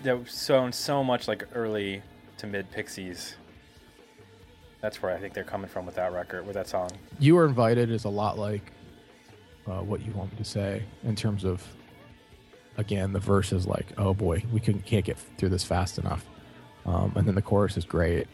That 0.04 0.30
sounds 0.30 0.78
so 0.78 1.04
much 1.04 1.28
like 1.28 1.48
early 1.54 2.02
to 2.38 2.48
mid 2.48 2.72
Pixies. 2.72 3.36
That's 4.82 5.02
where 5.02 5.14
I 5.14 5.20
think 5.20 5.34
they're 5.34 5.44
coming 5.44 5.70
from 5.70 5.86
with 5.86 5.96
that 5.96 6.14
record, 6.14 6.46
with 6.46 6.56
that 6.56 6.68
song. 6.68 6.90
you 7.20 7.36
were 7.36 7.46
invited 7.46 7.92
is 7.92 8.06
a 8.06 8.10
lot 8.10 8.38
like 8.38 8.72
uh, 9.68 9.82
what 9.82 10.02
you 10.06 10.12
want 10.14 10.32
me 10.32 10.38
to 10.38 10.46
say 10.46 10.84
in 11.04 11.16
terms 11.16 11.44
of 11.44 11.66
again 12.78 13.12
the 13.14 13.20
verse 13.20 13.52
is 13.52 13.68
like 13.68 13.88
oh 13.98 14.14
boy 14.14 14.42
we 14.54 14.60
can, 14.60 14.80
can't 14.82 15.06
get 15.06 15.18
through 15.38 15.50
this 15.50 15.64
fast 15.64 15.98
enough 16.00 16.26
um, 16.86 17.12
and 17.16 17.28
then 17.28 17.36
the 17.36 17.42
chorus 17.42 17.78
is 17.78 17.86
great 17.86 18.28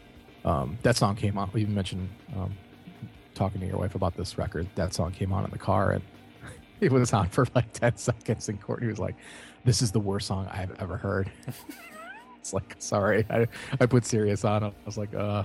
um, 0.44 0.78
that 0.82 0.96
song 0.96 1.16
came 1.16 1.36
on 1.36 1.50
you 1.54 1.66
mentioned 1.66 2.08
um, 2.36 2.56
talking 3.34 3.60
to 3.60 3.66
your 3.66 3.78
wife 3.78 3.94
about 3.94 4.16
this 4.16 4.38
record 4.38 4.66
that 4.76 4.94
song 4.94 5.10
came 5.10 5.32
on 5.32 5.44
in 5.44 5.50
the 5.50 5.58
car 5.58 5.90
and 5.92 6.04
it 6.80 6.92
was 6.92 7.12
on 7.12 7.28
for 7.28 7.46
like 7.54 7.72
10 7.72 7.96
seconds 7.96 8.48
and 8.48 8.60
courtney 8.60 8.88
was 8.88 8.98
like 8.98 9.16
this 9.64 9.82
is 9.82 9.92
the 9.92 10.00
worst 10.00 10.26
song 10.26 10.46
i've 10.52 10.72
ever 10.80 10.96
heard 10.96 11.30
it's 12.38 12.52
like 12.52 12.74
sorry 12.78 13.24
i, 13.30 13.46
I 13.80 13.86
put 13.86 14.04
Sirius 14.04 14.44
on 14.44 14.64
i 14.64 14.72
was 14.84 14.98
like 14.98 15.14
uh 15.14 15.44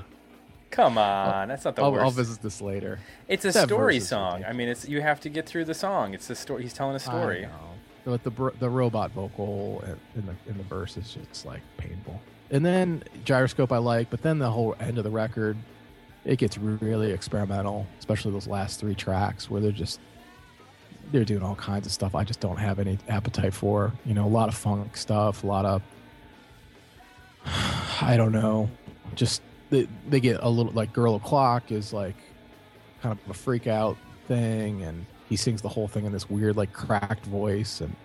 Come 0.71 0.97
on, 0.97 1.49
that's 1.49 1.65
not 1.65 1.75
the 1.75 1.81
I'll, 1.81 1.91
worst. 1.91 2.03
I'll 2.03 2.11
visit 2.11 2.41
this 2.41 2.61
later 2.61 2.97
it's 3.27 3.43
a 3.43 3.51
that 3.51 3.67
story 3.67 3.99
song. 3.99 4.45
I 4.45 4.53
mean, 4.53 4.69
it's 4.69 4.87
you 4.87 5.01
have 5.01 5.19
to 5.19 5.29
get 5.29 5.45
through 5.45 5.65
the 5.65 5.73
song. 5.73 6.13
It's 6.13 6.27
the 6.27 6.35
story. 6.35 6.63
He's 6.63 6.71
telling 6.71 6.95
a 6.95 6.99
story. 6.99 7.45
But 8.05 8.23
the 8.23 8.53
the 8.57 8.69
robot 8.69 9.11
vocal 9.11 9.83
in 10.15 10.25
the 10.25 10.33
in 10.49 10.57
the 10.57 10.63
verse 10.63 10.95
is 10.95 11.13
just 11.13 11.45
like 11.45 11.61
painful. 11.75 12.21
And 12.51 12.65
then 12.65 13.03
gyroscope 13.25 13.71
I 13.71 13.77
like, 13.77 14.09
but 14.09 14.21
then 14.21 14.39
the 14.39 14.49
whole 14.49 14.75
end 14.79 14.97
of 14.97 15.03
the 15.03 15.09
record, 15.09 15.57
it 16.25 16.37
gets 16.37 16.57
really 16.57 17.11
experimental, 17.11 17.85
especially 17.99 18.31
those 18.31 18.47
last 18.47 18.79
three 18.79 18.95
tracks 18.95 19.49
where 19.49 19.61
they're 19.61 19.71
just 19.71 19.99
they're 21.11 21.25
doing 21.25 21.43
all 21.43 21.55
kinds 21.55 21.85
of 21.85 21.91
stuff 21.91 22.15
I 22.15 22.23
just 22.23 22.39
don't 22.39 22.57
have 22.57 22.79
any 22.79 22.97
appetite 23.07 23.53
for. 23.53 23.91
You 24.05 24.13
know, 24.13 24.25
a 24.25 24.29
lot 24.29 24.49
of 24.49 24.55
funk 24.55 24.95
stuff, 24.97 25.43
a 25.43 25.47
lot 25.47 25.65
of 25.65 25.81
I 28.01 28.15
don't 28.17 28.31
know, 28.31 28.69
just 29.15 29.41
they, 29.69 29.87
they 30.09 30.19
get 30.19 30.39
a 30.41 30.49
little 30.49 30.71
like 30.73 30.93
Girl 30.93 31.15
O'Clock 31.15 31.71
is 31.71 31.93
like 31.93 32.15
kind 33.01 33.17
of 33.17 33.31
a 33.31 33.33
freak 33.33 33.67
out 33.67 33.97
thing 34.27 34.83
and 34.83 35.05
he 35.27 35.35
sings 35.35 35.61
the 35.61 35.69
whole 35.69 35.87
thing 35.87 36.05
in 36.05 36.11
this 36.11 36.29
weird 36.29 36.55
like 36.55 36.71
cracked 36.73 37.25
voice 37.25 37.81
and 37.81 37.95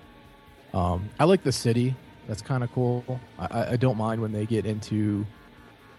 um, 0.72 1.08
i 1.18 1.24
like 1.24 1.42
the 1.42 1.52
city 1.52 1.94
that's 2.26 2.40
kind 2.42 2.64
of 2.64 2.72
cool 2.72 3.20
I- 3.38 3.72
I, 3.72 3.76
don't 3.76 3.96
mind 3.98 4.22
when 4.22 4.32
they 4.32 4.46
get 4.46 4.64
into 4.64 5.26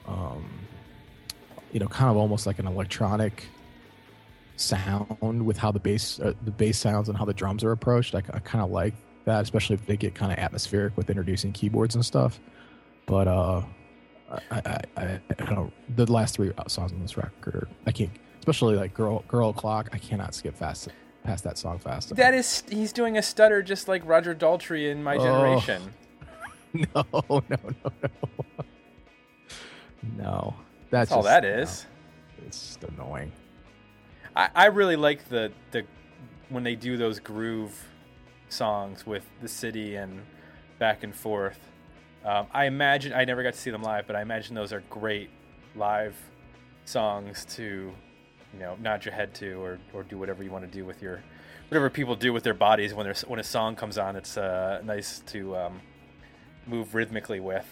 um, 0.07 0.45
you 1.71 1.79
know 1.79 1.87
kind 1.87 2.09
of 2.09 2.17
almost 2.17 2.47
like 2.47 2.59
an 2.59 2.67
electronic 2.67 3.45
sound 4.57 5.45
with 5.45 5.57
how 5.57 5.71
the 5.71 5.79
bass 5.79 6.19
uh, 6.19 6.33
the 6.43 6.51
bass 6.51 6.77
sounds 6.77 7.07
and 7.09 7.17
how 7.17 7.23
the 7.25 7.33
drums 7.33 7.63
are 7.63 7.71
approached 7.71 8.13
i, 8.15 8.17
I 8.33 8.39
kind 8.39 8.63
of 8.63 8.71
like 8.71 8.93
that 9.25 9.41
especially 9.41 9.75
if 9.75 9.85
they 9.85 9.95
get 9.97 10.15
kind 10.15 10.31
of 10.31 10.39
atmospheric 10.39 10.97
with 10.97 11.09
introducing 11.09 11.51
keyboards 11.53 11.95
and 11.95 12.03
stuff 12.05 12.39
but 13.05 13.27
uh 13.27 13.61
I, 14.29 14.41
I, 14.51 14.81
I, 14.97 15.19
I 15.39 15.53
don't. 15.55 15.71
The 15.95 16.05
last 16.11 16.35
three 16.35 16.51
songs 16.67 16.91
on 16.91 16.99
this 16.99 17.15
record, 17.15 17.69
I 17.85 17.93
can't. 17.93 18.09
Especially 18.39 18.75
like 18.75 18.93
"Girl, 18.93 19.23
Girl 19.29 19.53
Clock," 19.53 19.87
I 19.93 19.97
cannot 19.99 20.35
skip 20.35 20.53
fast 20.57 20.89
past 21.23 21.45
that 21.45 21.57
song 21.57 21.79
fast. 21.79 22.13
That 22.13 22.33
is, 22.33 22.61
he's 22.69 22.91
doing 22.91 23.17
a 23.17 23.21
stutter 23.21 23.61
just 23.61 23.87
like 23.87 24.05
Roger 24.05 24.35
Daltrey 24.35 24.91
in 24.91 25.01
My 25.01 25.15
Oh. 25.15 25.23
Generation. 25.23 25.81
no, 26.73 27.05
no, 27.13 27.41
no, 27.49 27.57
no, 27.73 27.91
no. 30.17 30.55
That's 30.89 31.09
That's 31.09 31.11
all 31.13 31.23
just- 31.23 31.29
that 31.41 31.43
no. 31.45 31.85
It's 32.45 32.59
just 32.77 32.83
annoying. 32.83 33.31
I, 34.37 34.49
I 34.53 34.65
really 34.67 34.95
like 34.95 35.27
the 35.29 35.51
the 35.71 35.83
when 36.49 36.63
they 36.63 36.75
do 36.75 36.95
those 36.95 37.19
groove 37.19 37.85
songs 38.49 39.05
with 39.05 39.25
the 39.41 39.47
city 39.47 39.95
and 39.95 40.21
back 40.79 41.03
and 41.03 41.13
forth. 41.13 41.59
Um, 42.23 42.47
I 42.53 42.65
imagine 42.65 43.13
I 43.13 43.25
never 43.25 43.41
got 43.43 43.53
to 43.53 43.59
see 43.59 43.71
them 43.71 43.81
live, 43.81 44.05
but 44.05 44.15
I 44.15 44.21
imagine 44.21 44.55
those 44.55 44.71
are 44.71 44.83
great 44.89 45.29
live 45.75 46.15
songs 46.85 47.45
to, 47.55 47.91
you 48.53 48.59
know, 48.59 48.77
nod 48.79 49.03
your 49.03 49.13
head 49.13 49.33
to 49.35 49.61
or, 49.61 49.79
or 49.93 50.03
do 50.03 50.17
whatever 50.17 50.43
you 50.43 50.51
want 50.51 50.63
to 50.63 50.71
do 50.71 50.85
with 50.85 51.01
your 51.01 51.21
whatever 51.69 51.89
people 51.89 52.15
do 52.15 52.31
with 52.31 52.43
their 52.43 52.53
bodies 52.53 52.93
when 52.93 53.05
there's 53.05 53.21
when 53.21 53.39
a 53.39 53.43
song 53.43 53.75
comes 53.75 53.97
on. 53.97 54.15
It's 54.15 54.37
uh, 54.37 54.81
nice 54.85 55.19
to 55.27 55.55
um, 55.57 55.81
move 56.67 56.93
rhythmically 56.93 57.39
with. 57.39 57.65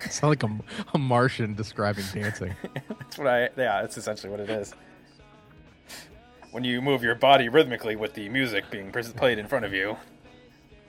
It's 0.00 0.22
like 0.22 0.42
a, 0.42 0.50
a 0.94 0.98
Martian 0.98 1.54
describing 1.54 2.04
dancing. 2.12 2.56
That's 2.88 3.18
what 3.18 3.28
I 3.28 3.42
yeah. 3.56 3.82
That's 3.82 3.96
essentially 3.96 4.30
what 4.30 4.40
it 4.40 4.50
is. 4.50 4.74
When 6.52 6.64
you 6.64 6.80
move 6.80 7.02
your 7.02 7.14
body 7.14 7.48
rhythmically 7.48 7.96
with 7.96 8.14
the 8.14 8.28
music 8.28 8.70
being 8.70 8.92
played 8.92 9.38
in 9.38 9.48
front 9.48 9.64
of 9.64 9.72
you. 9.72 9.96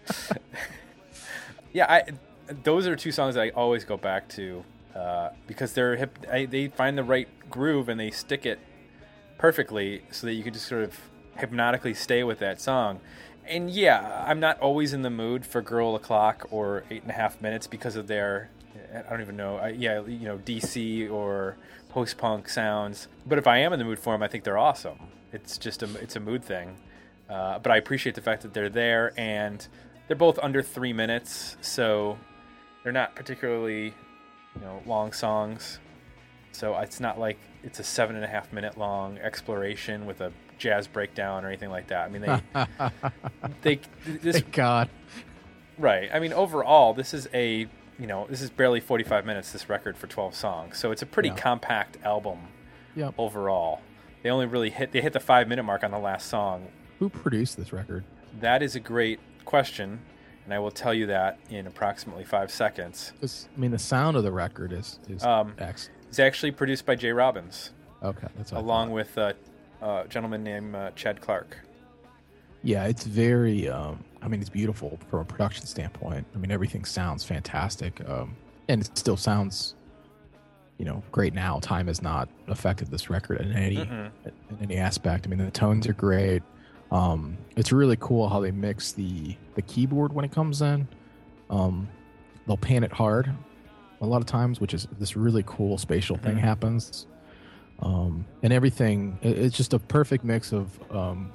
yeah, 1.73 1.85
I 1.89 2.03
those 2.63 2.85
are 2.85 2.95
two 2.95 3.11
songs 3.11 3.37
I 3.37 3.49
always 3.49 3.85
go 3.85 3.97
back 3.97 4.27
to 4.29 4.63
uh, 4.93 5.29
because 5.47 5.73
they're 5.73 5.95
hip. 5.95 6.19
I, 6.31 6.45
they 6.45 6.67
find 6.67 6.97
the 6.97 7.03
right 7.03 7.27
groove 7.49 7.89
and 7.89 7.99
they 7.99 8.11
stick 8.11 8.45
it 8.45 8.59
perfectly 9.37 10.03
so 10.11 10.27
that 10.27 10.33
you 10.33 10.43
can 10.43 10.53
just 10.53 10.67
sort 10.67 10.83
of 10.83 10.99
hypnotically 11.37 11.93
stay 11.93 12.23
with 12.23 12.39
that 12.39 12.61
song. 12.61 12.99
And 13.47 13.69
yeah, 13.69 14.23
I'm 14.27 14.39
not 14.39 14.59
always 14.59 14.93
in 14.93 15.01
the 15.01 15.09
mood 15.09 15.45
for 15.45 15.61
"Girl 15.61 15.95
O'clock" 15.95 16.45
or 16.51 16.83
Eight 16.91 17.03
and 17.03 17.11
a 17.11 17.15
Half 17.15 17.41
Minutes 17.41 17.67
because 17.67 17.95
of 17.95 18.07
their 18.07 18.49
I 18.93 19.09
don't 19.09 19.21
even 19.21 19.37
know. 19.37 19.57
I, 19.57 19.69
yeah, 19.69 20.01
you 20.05 20.25
know, 20.25 20.37
DC 20.37 21.09
or 21.11 21.57
post 21.89 22.17
punk 22.17 22.49
sounds. 22.49 23.07
But 23.25 23.37
if 23.37 23.47
I 23.47 23.59
am 23.59 23.73
in 23.73 23.79
the 23.79 23.85
mood 23.85 23.99
for 23.99 24.13
them, 24.13 24.23
I 24.23 24.27
think 24.27 24.43
they're 24.43 24.57
awesome. 24.57 24.99
It's 25.33 25.57
just 25.57 25.83
a 25.83 25.89
it's 25.99 26.15
a 26.15 26.19
mood 26.19 26.43
thing. 26.43 26.77
Uh, 27.29 27.59
but 27.59 27.71
I 27.71 27.77
appreciate 27.77 28.15
the 28.15 28.21
fact 28.21 28.43
that 28.43 28.53
they're 28.53 28.69
there 28.69 29.13
and 29.17 29.65
they're 30.07 30.15
both 30.17 30.37
under 30.39 30.61
three 30.61 30.93
minutes, 30.93 31.57
so 31.61 32.17
they're 32.83 32.91
not 32.93 33.15
particularly 33.15 33.93
you 34.55 34.61
know 34.61 34.81
long 34.85 35.11
songs. 35.11 35.79
So 36.51 36.77
it's 36.77 36.99
not 36.99 37.19
like 37.19 37.39
it's 37.63 37.79
a 37.79 37.83
seven 37.83 38.15
and 38.15 38.23
a 38.23 38.27
half 38.27 38.53
minute 38.53 38.77
long 38.77 39.17
exploration 39.17 40.05
with 40.05 40.21
a 40.21 40.31
jazz 40.59 40.85
breakdown 40.87 41.43
or 41.43 41.47
anything 41.47 41.71
like 41.71 41.87
that. 41.87 42.05
I 42.05 42.09
mean, 42.09 42.21
they 42.21 42.41
they 43.63 43.79
this 44.05 44.35
Thank 44.37 44.51
God. 44.51 44.89
Right. 45.79 46.09
I 46.13 46.19
mean, 46.19 46.33
overall, 46.33 46.93
this 46.93 47.13
is 47.13 47.27
a 47.33 47.67
you 47.99 48.07
know, 48.07 48.25
this 48.29 48.41
is 48.41 48.49
barely 48.49 48.79
45 48.79 49.25
minutes. 49.25 49.51
This 49.51 49.69
record 49.69 49.97
for 49.97 50.07
12 50.07 50.35
songs, 50.35 50.77
so 50.77 50.91
it's 50.91 51.01
a 51.01 51.05
pretty 51.05 51.29
Yeah. 51.29 51.35
compact 51.35 51.97
album 52.03 52.39
Yep. 52.95 53.15
overall. 53.17 53.81
They 54.23 54.29
only 54.29 54.45
really 54.45 54.69
hit 54.69 54.91
they 54.91 55.01
hit 55.01 55.13
the 55.13 55.19
five 55.19 55.47
minute 55.47 55.63
mark 55.63 55.83
on 55.83 55.91
the 55.91 55.99
last 55.99 56.27
song. 56.27 56.69
Who 56.99 57.09
produced 57.09 57.57
this 57.57 57.71
record? 57.73 58.03
That 58.39 58.63
is 58.63 58.75
a 58.75 58.79
great 58.79 59.19
question, 59.45 59.99
and 60.45 60.53
I 60.53 60.59
will 60.59 60.71
tell 60.71 60.93
you 60.93 61.05
that 61.07 61.37
in 61.49 61.67
approximately 61.67 62.23
five 62.23 62.49
seconds. 62.49 63.11
I 63.21 63.59
mean, 63.59 63.71
the 63.71 63.79
sound 63.79 64.15
of 64.17 64.23
the 64.23 64.31
record 64.31 64.71
is 64.71 64.97
is 65.09 65.23
Um, 65.23 65.53
X. 65.59 65.89
It's 66.07 66.19
actually 66.19 66.51
produced 66.51 66.85
by 66.85 66.95
Jay 66.95 67.11
Robbins, 67.11 67.71
Okay, 68.03 68.27
that's 68.35 68.51
along 68.51 68.91
with 68.91 69.17
uh, 69.17 69.33
a 69.81 70.05
gentleman 70.07 70.43
named 70.43 70.75
uh, 70.75 70.91
Chad 70.91 71.19
Clark. 71.21 71.57
Yeah, 72.63 72.85
it's 72.85 73.03
very. 73.03 73.67
Um, 73.67 74.03
I 74.21 74.29
mean, 74.29 74.39
it's 74.39 74.49
beautiful 74.49 74.99
from 75.09 75.19
a 75.19 75.25
production 75.25 75.65
standpoint. 75.65 76.25
I 76.33 76.37
mean, 76.37 76.49
everything 76.51 76.85
sounds 76.85 77.25
fantastic, 77.25 77.99
um, 78.07 78.37
and 78.69 78.81
it 78.81 78.97
still 78.97 79.17
sounds, 79.17 79.75
you 80.77 80.85
know, 80.85 81.03
great 81.11 81.33
now. 81.33 81.59
Time 81.59 81.87
has 81.87 82.01
not 82.01 82.27
affected 82.47 82.89
this 82.89 83.09
record 83.09 83.41
in 83.41 83.51
any 83.53 83.77
Mm-mm. 83.77 84.09
in 84.25 84.57
any 84.61 84.77
aspect. 84.77 85.25
I 85.25 85.29
mean, 85.29 85.39
the 85.39 85.51
tones 85.51 85.87
are 85.87 85.93
great. 85.93 86.41
Um, 86.91 87.37
it's 87.55 87.71
really 87.71 87.97
cool 87.99 88.27
how 88.29 88.39
they 88.39 88.51
mix 88.51 88.91
the 88.91 89.35
the 89.55 89.61
keyboard 89.61 90.13
when 90.13 90.25
it 90.25 90.31
comes 90.31 90.61
in. 90.61 90.87
Um, 91.49 91.87
they'll 92.47 92.57
pan 92.57 92.83
it 92.83 92.91
hard 92.91 93.31
a 94.01 94.05
lot 94.05 94.17
of 94.17 94.25
times, 94.25 94.59
which 94.59 94.73
is 94.73 94.87
this 94.99 95.15
really 95.15 95.43
cool 95.45 95.77
spatial 95.77 96.17
thing 96.17 96.35
Mhm. 96.35 96.39
happens. 96.39 97.07
Um, 97.79 98.25
and 98.43 98.51
everything, 98.53 99.17
it- 99.21 99.37
it's 99.37 99.55
just 99.57 99.73
a 99.73 99.79
perfect 99.79 100.23
mix 100.23 100.51
of 100.51 100.67
um, 100.91 101.31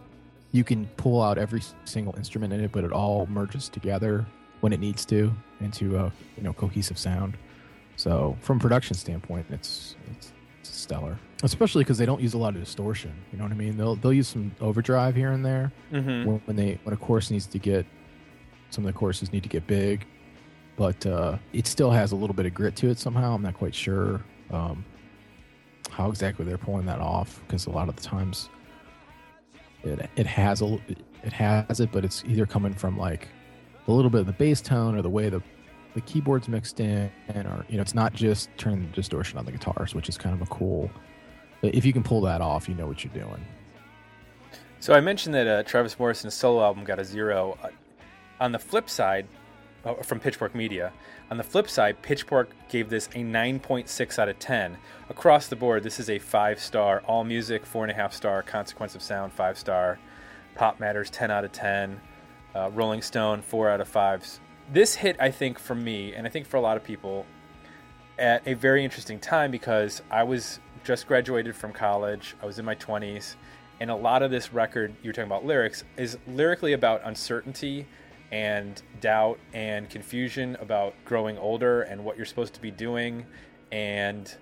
you 0.53 0.65
can 0.65 0.87
pull 0.97 1.23
out 1.23 1.39
every 1.39 1.63
single 1.85 2.15
instrument 2.17 2.53
in 2.53 2.61
it, 2.61 2.73
but 2.73 2.85
it 2.85 2.93
all 2.93 3.27
merges 3.27 3.69
together 3.69 4.27
when 4.61 4.73
it 4.73 4.81
needs 4.81 5.05
to 5.07 5.33
into 5.61 5.97
a 5.99 6.13
you 6.37 6.43
know 6.43 6.53
cohesive 6.53 6.99
sound. 6.99 7.37
So 7.99 8.37
from 8.41 8.59
a 8.59 8.61
production 8.61 8.95
standpoint, 8.97 9.47
it's 9.51 9.97
it's, 10.13 10.33
it's 10.61 10.71
stellar, 10.71 11.19
especially 11.43 11.83
because 11.83 11.99
they 11.99 12.07
don't 12.07 12.21
use 12.23 12.35
a 12.35 12.39
lot 12.39 12.55
of 12.55 12.61
distortion. 12.63 13.13
You 13.33 13.39
know 13.39 13.45
what 13.45 13.53
I 13.53 13.57
mean? 13.57 13.77
They'll 13.77 13.97
they'll 13.97 14.13
use 14.13 14.29
some 14.29 14.53
overdrive 14.61 15.17
here 15.17 15.33
and 15.33 15.45
there 15.45 15.73
Mm-hmm. 15.93 16.25
when, 16.29 16.41
when 16.45 16.57
they 16.57 16.79
when 16.85 16.95
a 16.95 16.97
chorus 16.97 17.31
needs 17.33 17.47
to 17.47 17.59
get 17.59 17.85
some 18.71 18.87
of 18.87 18.93
the 18.95 18.97
choruses 18.97 19.33
need 19.33 19.43
to 19.43 19.49
get 19.49 19.67
big, 19.67 20.07
but 20.77 21.05
uh, 21.07 21.39
it 21.53 21.67
still 21.67 21.91
has 21.91 22.13
a 22.13 22.17
little 22.17 22.35
bit 22.37 22.47
of 22.47 22.55
grit 22.55 22.77
to 22.77 22.89
it 22.89 22.99
somehow. 23.01 23.35
I'm 23.35 23.43
not 23.43 23.55
quite 23.55 23.75
sure 23.75 24.23
um, 24.53 24.85
how 25.91 26.09
exactly 26.09 26.45
they're 26.45 26.57
pulling 26.59 26.87
that 26.87 27.01
off 27.01 27.41
because 27.47 27.67
a 27.67 27.71
lot 27.71 27.89
of 27.89 27.97
the 27.97 28.03
times 28.03 28.49
it 29.83 30.09
it 30.17 30.27
has 30.27 30.63
a 30.63 30.79
it 31.25 31.33
has 31.33 31.81
it, 31.81 31.91
but 31.91 32.05
it's 32.05 32.23
either 32.29 32.47
coming 32.47 32.75
from 32.75 32.97
like 32.97 33.27
a 33.89 33.93
little 33.93 34.11
bit 34.11 34.21
of 34.21 34.27
the 34.27 34.33
bass 34.35 34.61
tone 34.61 34.95
or 34.97 35.03
the 35.03 35.11
way 35.11 35.29
the 35.29 35.43
the 35.99 36.13
keyboards 36.13 36.49
mixed 36.49 36.79
in, 36.79 37.11
or 37.35 37.67
you 37.69 37.77
know, 37.77 37.83
it's 37.83 37.95
not 37.95 38.13
just 38.13 38.51
turning 38.57 38.83
the 38.83 38.93
distortion 38.95 39.37
on 39.37 39.45
the 39.45 39.51
guitars, 39.51 39.97
which 39.97 40.09
is 40.09 40.17
kind 40.17 40.33
of 40.33 40.41
a 40.41 40.47
cool. 40.47 40.89
If 41.63 41.85
you 41.85 41.93
can 41.93 42.05
pull 42.05 42.21
that 42.21 42.41
off, 42.41 42.69
you 42.69 42.77
know 42.77 42.87
what 42.87 43.03
you're 43.03 43.13
doing. 43.13 43.45
So 44.79 44.95
I 44.95 45.01
mentioned 45.01 45.35
that 45.35 45.49
uh, 45.49 45.63
Travis 45.65 45.99
Morrison's 45.99 46.35
solo 46.35 46.63
album 46.63 46.85
got 46.85 47.01
a 47.01 47.05
zero. 47.05 47.59
Uh, 47.61 47.71
on 48.39 48.53
the 48.53 48.61
flip 48.61 48.89
side, 48.89 49.27
uh, 49.85 49.95
from 49.95 50.21
Pitchfork 50.21 50.55
Media, 50.55 50.93
on 51.33 51.37
the 51.37 51.43
flip 51.43 51.69
side, 51.69 52.01
Pitchfork 52.01 52.51
gave 52.69 52.89
this 52.89 53.09
a 53.09 53.19
9.6 53.19 54.19
out 54.21 54.29
of 54.29 54.39
10. 54.39 54.79
Across 55.11 55.49
the 55.49 55.57
board, 55.57 55.83
this 55.83 55.99
is 55.99 56.09
a 56.09 56.21
five 56.21 56.61
star. 56.61 57.03
All 57.09 57.25
music, 57.25 57.67
four 57.67 57.83
and 57.83 57.91
a 57.91 57.95
half 57.95 58.13
star. 58.13 58.41
Consequence 58.45 58.95
of 58.95 59.03
Sound, 59.03 59.33
five 59.33 59.59
star. 59.59 59.99
Pop 60.55 60.79
Matters, 60.79 61.11
10 61.11 61.33
out 61.33 61.45
of 61.45 61.51
10. 61.51 62.01
Uh, 62.55 62.71
Rolling 62.73 63.03
Stone, 63.03 63.43
four 63.43 63.69
out 63.69 63.81
of 63.81 63.89
fives. 63.89 64.39
This 64.71 64.95
hit, 64.95 65.17
I 65.19 65.31
think, 65.31 65.59
for 65.59 65.75
me, 65.75 66.13
and 66.13 66.27
I 66.27 66.31
think 66.31 66.47
for 66.47 66.59
a 66.59 66.61
lot 66.61 66.77
of 66.77 66.85
people, 66.85 67.25
at 68.19 68.47
a 68.47 68.55
very 68.55 68.85
interesting 68.85 69.19
time 69.19 69.51
because 69.51 70.03
I 70.11 70.25
was 70.25 70.61
just 70.85 71.07
graduated 71.07 71.57
from 71.57 71.73
college. 71.73 72.37
I 72.43 72.47
was 72.47 72.59
in 72.59 72.65
my 72.65 72.75
20s. 72.75 73.37
And 73.81 73.91
a 73.91 73.95
lot 73.95 74.23
of 74.23 74.31
this 74.31 74.53
record, 74.53 74.95
you're 75.03 75.13
talking 75.13 75.29
about 75.29 75.47
lyrics, 75.47 75.85
is 75.97 76.19
lyrically 76.27 76.73
about 76.73 77.01
uncertainty 77.05 77.87
and 78.33 78.83
doubt 79.01 79.39
and 79.55 79.89
confusion 79.89 80.57
about 80.61 80.95
growing 81.05 81.39
older 81.39 81.83
and 81.83 82.05
what 82.05 82.17
you're 82.17 82.27
supposed 82.27 82.55
to 82.55 82.61
be 82.61 82.71
doing 82.71 83.25
and 83.71 84.37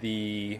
the 0.00 0.58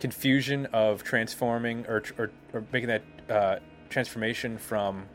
confusion 0.00 0.66
of 0.66 1.04
transforming 1.04 1.84
or, 1.86 2.02
or, 2.18 2.30
or 2.52 2.64
making 2.72 2.88
that 2.88 3.02
uh, 3.28 3.56
transformation 3.88 4.58
from 4.58 5.06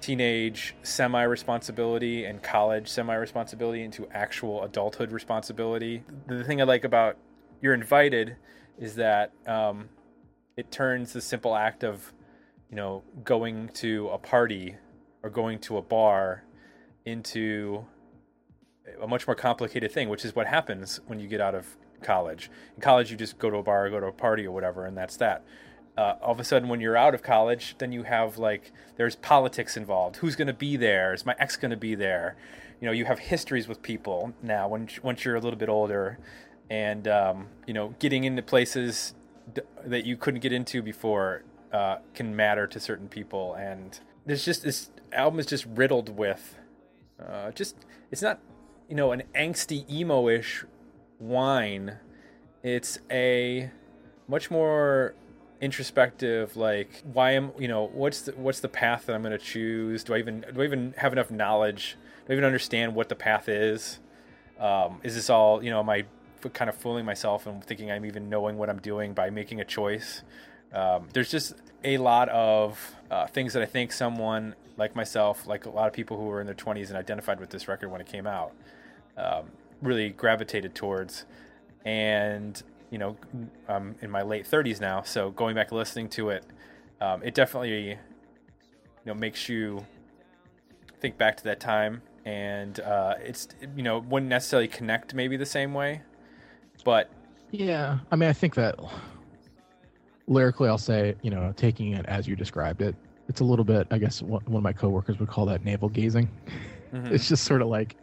teenage 0.00 0.74
semi 0.82 1.22
responsibility 1.22 2.24
and 2.24 2.42
college 2.42 2.88
semi 2.88 3.14
responsibility 3.14 3.82
into 3.82 4.06
actual 4.12 4.62
adulthood 4.64 5.12
responsibility. 5.12 6.02
The 6.26 6.44
thing 6.44 6.60
I 6.60 6.64
like 6.64 6.84
about 6.84 7.16
You're 7.60 7.74
Invited 7.74 8.36
is 8.78 8.96
that 8.96 9.32
um, 9.46 9.88
it 10.56 10.70
turns 10.70 11.12
the 11.12 11.20
simple 11.20 11.54
act 11.54 11.84
of, 11.84 12.12
you 12.70 12.76
know, 12.76 13.02
going 13.24 13.68
to 13.74 14.08
a 14.08 14.18
party 14.18 14.76
or 15.22 15.30
going 15.30 15.58
to 15.60 15.78
a 15.78 15.82
bar 15.82 16.44
into 17.04 17.84
a 19.00 19.06
much 19.06 19.26
more 19.26 19.34
complicated 19.34 19.90
thing, 19.92 20.08
which 20.08 20.24
is 20.24 20.34
what 20.34 20.46
happens 20.46 21.00
when 21.06 21.18
you 21.18 21.26
get 21.26 21.40
out 21.40 21.54
of 21.54 21.76
college. 22.02 22.50
In 22.76 22.82
college, 22.82 23.10
you 23.10 23.16
just 23.16 23.38
go 23.38 23.50
to 23.50 23.56
a 23.56 23.62
bar 23.62 23.86
or 23.86 23.90
go 23.90 24.00
to 24.00 24.06
a 24.06 24.12
party 24.12 24.46
or 24.46 24.52
whatever, 24.52 24.86
and 24.86 24.96
that's 24.96 25.16
that. 25.16 25.44
Uh, 25.96 26.14
all 26.22 26.32
of 26.32 26.40
a 26.40 26.44
sudden, 26.44 26.68
when 26.68 26.80
you're 26.80 26.96
out 26.96 27.14
of 27.14 27.22
college, 27.22 27.74
then 27.78 27.92
you 27.92 28.02
have 28.02 28.38
like 28.38 28.72
there's 28.96 29.16
politics 29.16 29.76
involved. 29.76 30.16
Who's 30.16 30.36
going 30.36 30.48
to 30.48 30.52
be 30.52 30.76
there? 30.76 31.14
Is 31.14 31.24
my 31.24 31.34
ex 31.38 31.56
going 31.56 31.70
to 31.70 31.76
be 31.76 31.94
there? 31.94 32.36
You 32.80 32.86
know, 32.86 32.92
you 32.92 33.06
have 33.06 33.18
histories 33.18 33.66
with 33.66 33.82
people 33.82 34.34
now. 34.42 34.68
When 34.68 34.88
once 35.02 35.24
you're 35.24 35.36
a 35.36 35.40
little 35.40 35.58
bit 35.58 35.70
older, 35.70 36.18
and 36.68 37.08
um, 37.08 37.48
you 37.66 37.72
know, 37.72 37.94
getting 37.98 38.24
into 38.24 38.42
places 38.42 39.14
d- 39.54 39.62
that 39.84 40.04
you 40.04 40.16
couldn't 40.16 40.40
get 40.40 40.52
into 40.52 40.82
before 40.82 41.42
uh, 41.72 41.98
can 42.14 42.36
matter 42.36 42.66
to 42.66 42.80
certain 42.80 43.08
people. 43.08 43.54
And 43.54 43.98
there's 44.26 44.44
just 44.44 44.62
this 44.62 44.90
album 45.12 45.40
is 45.40 45.46
just 45.46 45.66
riddled 45.66 46.16
with 46.16 46.58
uh, 47.24 47.50
just 47.52 47.76
it's 48.10 48.22
not 48.22 48.40
you 48.88 48.94
know 48.94 49.12
an 49.12 49.22
angsty 49.34 49.88
emo-ish 49.90 50.64
whine. 51.18 51.98
It's 52.62 52.98
a 53.10 53.70
much 54.28 54.50
more 54.50 55.14
introspective 55.60 56.56
like 56.56 57.02
why 57.12 57.30
am 57.32 57.50
you 57.58 57.68
know 57.68 57.88
what's 57.92 58.22
the 58.22 58.32
what's 58.32 58.60
the 58.60 58.68
path 58.68 59.06
that 59.06 59.14
i'm 59.14 59.22
going 59.22 59.36
to 59.36 59.44
choose? 59.44 60.04
Do 60.04 60.14
i 60.14 60.18
even 60.18 60.44
do 60.54 60.62
i 60.62 60.64
even 60.64 60.94
have 60.98 61.12
enough 61.12 61.30
knowledge? 61.30 61.96
Do 62.26 62.32
i 62.32 62.36
even 62.36 62.44
understand 62.44 62.94
what 62.94 63.08
the 63.08 63.14
path 63.14 63.48
is? 63.48 63.98
Um, 64.60 65.00
is 65.02 65.14
this 65.14 65.30
all 65.30 65.62
you 65.62 65.70
know 65.70 65.80
am 65.80 65.90
i 65.90 66.04
kind 66.52 66.68
of 66.68 66.76
fooling 66.76 67.04
myself 67.04 67.46
and 67.46 67.64
thinking 67.64 67.90
i'm 67.90 68.04
even 68.04 68.28
knowing 68.28 68.56
what 68.56 68.70
i'm 68.70 68.78
doing 68.78 69.12
by 69.14 69.30
making 69.30 69.60
a 69.60 69.64
choice? 69.64 70.22
Um, 70.72 71.08
there's 71.12 71.30
just 71.30 71.54
a 71.84 71.98
lot 71.98 72.28
of 72.28 72.94
uh, 73.10 73.26
things 73.26 73.52
that 73.52 73.62
i 73.62 73.66
think 73.66 73.92
someone 73.92 74.54
like 74.76 74.94
myself 74.94 75.46
like 75.46 75.64
a 75.66 75.70
lot 75.70 75.86
of 75.86 75.92
people 75.92 76.16
who 76.16 76.24
were 76.24 76.40
in 76.40 76.46
their 76.46 76.54
20s 76.54 76.88
and 76.88 76.96
identified 76.96 77.40
with 77.40 77.50
this 77.50 77.68
record 77.68 77.90
when 77.90 78.00
it 78.00 78.06
came 78.06 78.26
out 78.26 78.52
um, 79.16 79.46
really 79.82 80.10
gravitated 80.10 80.74
towards. 80.74 81.24
And 81.84 82.62
you 82.96 82.98
know 82.98 83.16
i'm 83.68 83.94
in 84.00 84.10
my 84.10 84.22
late 84.22 84.46
30s 84.48 84.80
now 84.80 85.02
so 85.02 85.30
going 85.30 85.54
back 85.54 85.70
and 85.70 85.76
listening 85.78 86.08
to 86.08 86.30
it 86.30 86.44
um, 87.02 87.22
it 87.22 87.34
definitely 87.34 87.90
you 87.90 87.98
know 89.04 89.12
makes 89.12 89.50
you 89.50 89.84
think 91.00 91.18
back 91.18 91.36
to 91.36 91.44
that 91.44 91.60
time 91.60 92.00
and 92.24 92.80
uh, 92.80 93.14
it's 93.20 93.48
you 93.76 93.82
know 93.82 93.98
wouldn't 93.98 94.30
necessarily 94.30 94.66
connect 94.66 95.12
maybe 95.12 95.36
the 95.36 95.44
same 95.44 95.74
way 95.74 96.00
but 96.84 97.10
Yeah, 97.50 97.98
I 98.10 98.16
mean, 98.16 98.28
I 98.28 98.32
think 98.32 98.54
that 98.54 98.78
lyrically, 100.26 100.68
I'll 100.68 100.78
say, 100.78 101.14
you 101.22 101.30
know, 101.30 101.52
taking 101.56 101.92
it 101.92 102.06
as 102.06 102.26
you 102.26 102.36
described 102.36 102.80
it, 102.80 102.94
it's 103.28 103.40
a 103.40 103.44
little 103.44 103.64
bit. 103.64 103.86
I 103.90 103.98
guess 103.98 104.22
one 104.22 104.42
one 104.46 104.56
of 104.58 104.62
my 104.62 104.72
coworkers 104.72 105.18
would 105.18 105.28
call 105.28 105.46
that 105.46 105.64
navel 105.64 105.88
gazing. 105.88 106.28
mhm. 106.92 107.10
It's 107.12 107.28
just 107.28 107.44
sort 107.44 107.62
of 107.62 107.68
like 107.68 107.96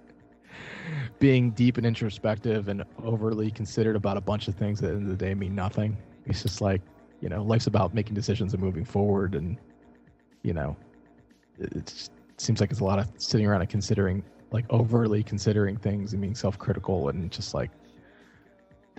being 1.23 1.51
deep 1.51 1.77
and 1.77 1.85
introspective 1.85 2.67
and 2.67 2.83
overly 3.01 3.49
considered 3.49 3.95
about 3.95 4.17
a 4.17 4.19
bunch 4.19 4.49
of 4.49 4.55
things 4.55 4.81
that 4.81 4.87
at 4.87 4.91
the 4.91 4.97
end 4.97 5.09
of 5.09 5.17
the 5.17 5.25
day 5.25 5.33
mean 5.33 5.55
nothing. 5.55 5.95
It's 6.25 6.43
just 6.43 6.59
like, 6.59 6.81
you 7.21 7.29
know, 7.29 7.41
life's 7.41 7.67
about 7.67 7.93
making 7.93 8.13
decisions 8.13 8.53
and 8.53 8.61
moving 8.61 8.83
forward, 8.83 9.33
and 9.33 9.57
you 10.41 10.53
know, 10.53 10.75
it, 11.59 12.09
seems 12.35 12.59
like 12.59 12.71
it's 12.71 12.81
a 12.81 12.83
lot 12.83 12.99
of 12.99 13.07
sitting 13.15 13.47
around 13.47 13.61
and 13.61 13.69
considering, 13.69 14.21
like 14.51 14.65
overly 14.69 15.23
considering 15.23 15.77
things 15.77 16.11
and 16.11 16.21
being 16.21 16.35
self-critical 16.35 17.07
and 17.07 17.31
just 17.31 17.53
like 17.53 17.71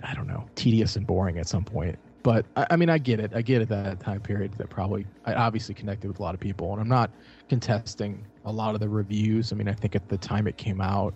I 0.01 0.15
don't 0.15 0.25
know, 0.25 0.47
tedious 0.55 0.95
and 0.95 1.05
boring 1.05 1.37
at 1.37 1.47
some 1.47 1.63
point. 1.63 1.99
But 2.23 2.47
I, 2.55 2.65
I 2.71 2.75
mean, 2.75 2.89
I 2.89 2.97
get 2.97 3.19
it. 3.19 3.33
I 3.35 3.43
get 3.43 3.61
it 3.61 3.69
that 3.69 3.99
time 3.99 4.19
period 4.19 4.51
that 4.53 4.71
probably 4.71 5.05
I 5.25 5.35
obviously 5.35 5.75
connected 5.75 6.07
with 6.07 6.17
a 6.17 6.23
lot 6.23 6.33
of 6.33 6.39
people, 6.39 6.71
and 6.71 6.81
I'm 6.81 6.89
not 6.89 7.11
contesting 7.49 8.25
a 8.45 8.51
lot 8.51 8.73
of 8.73 8.79
the 8.79 8.89
reviews. 8.89 9.53
I 9.53 9.55
mean, 9.55 9.69
I 9.69 9.73
think 9.73 9.95
at 9.95 10.09
the 10.09 10.17
time 10.17 10.47
it 10.47 10.57
came 10.57 10.81
out, 10.81 11.13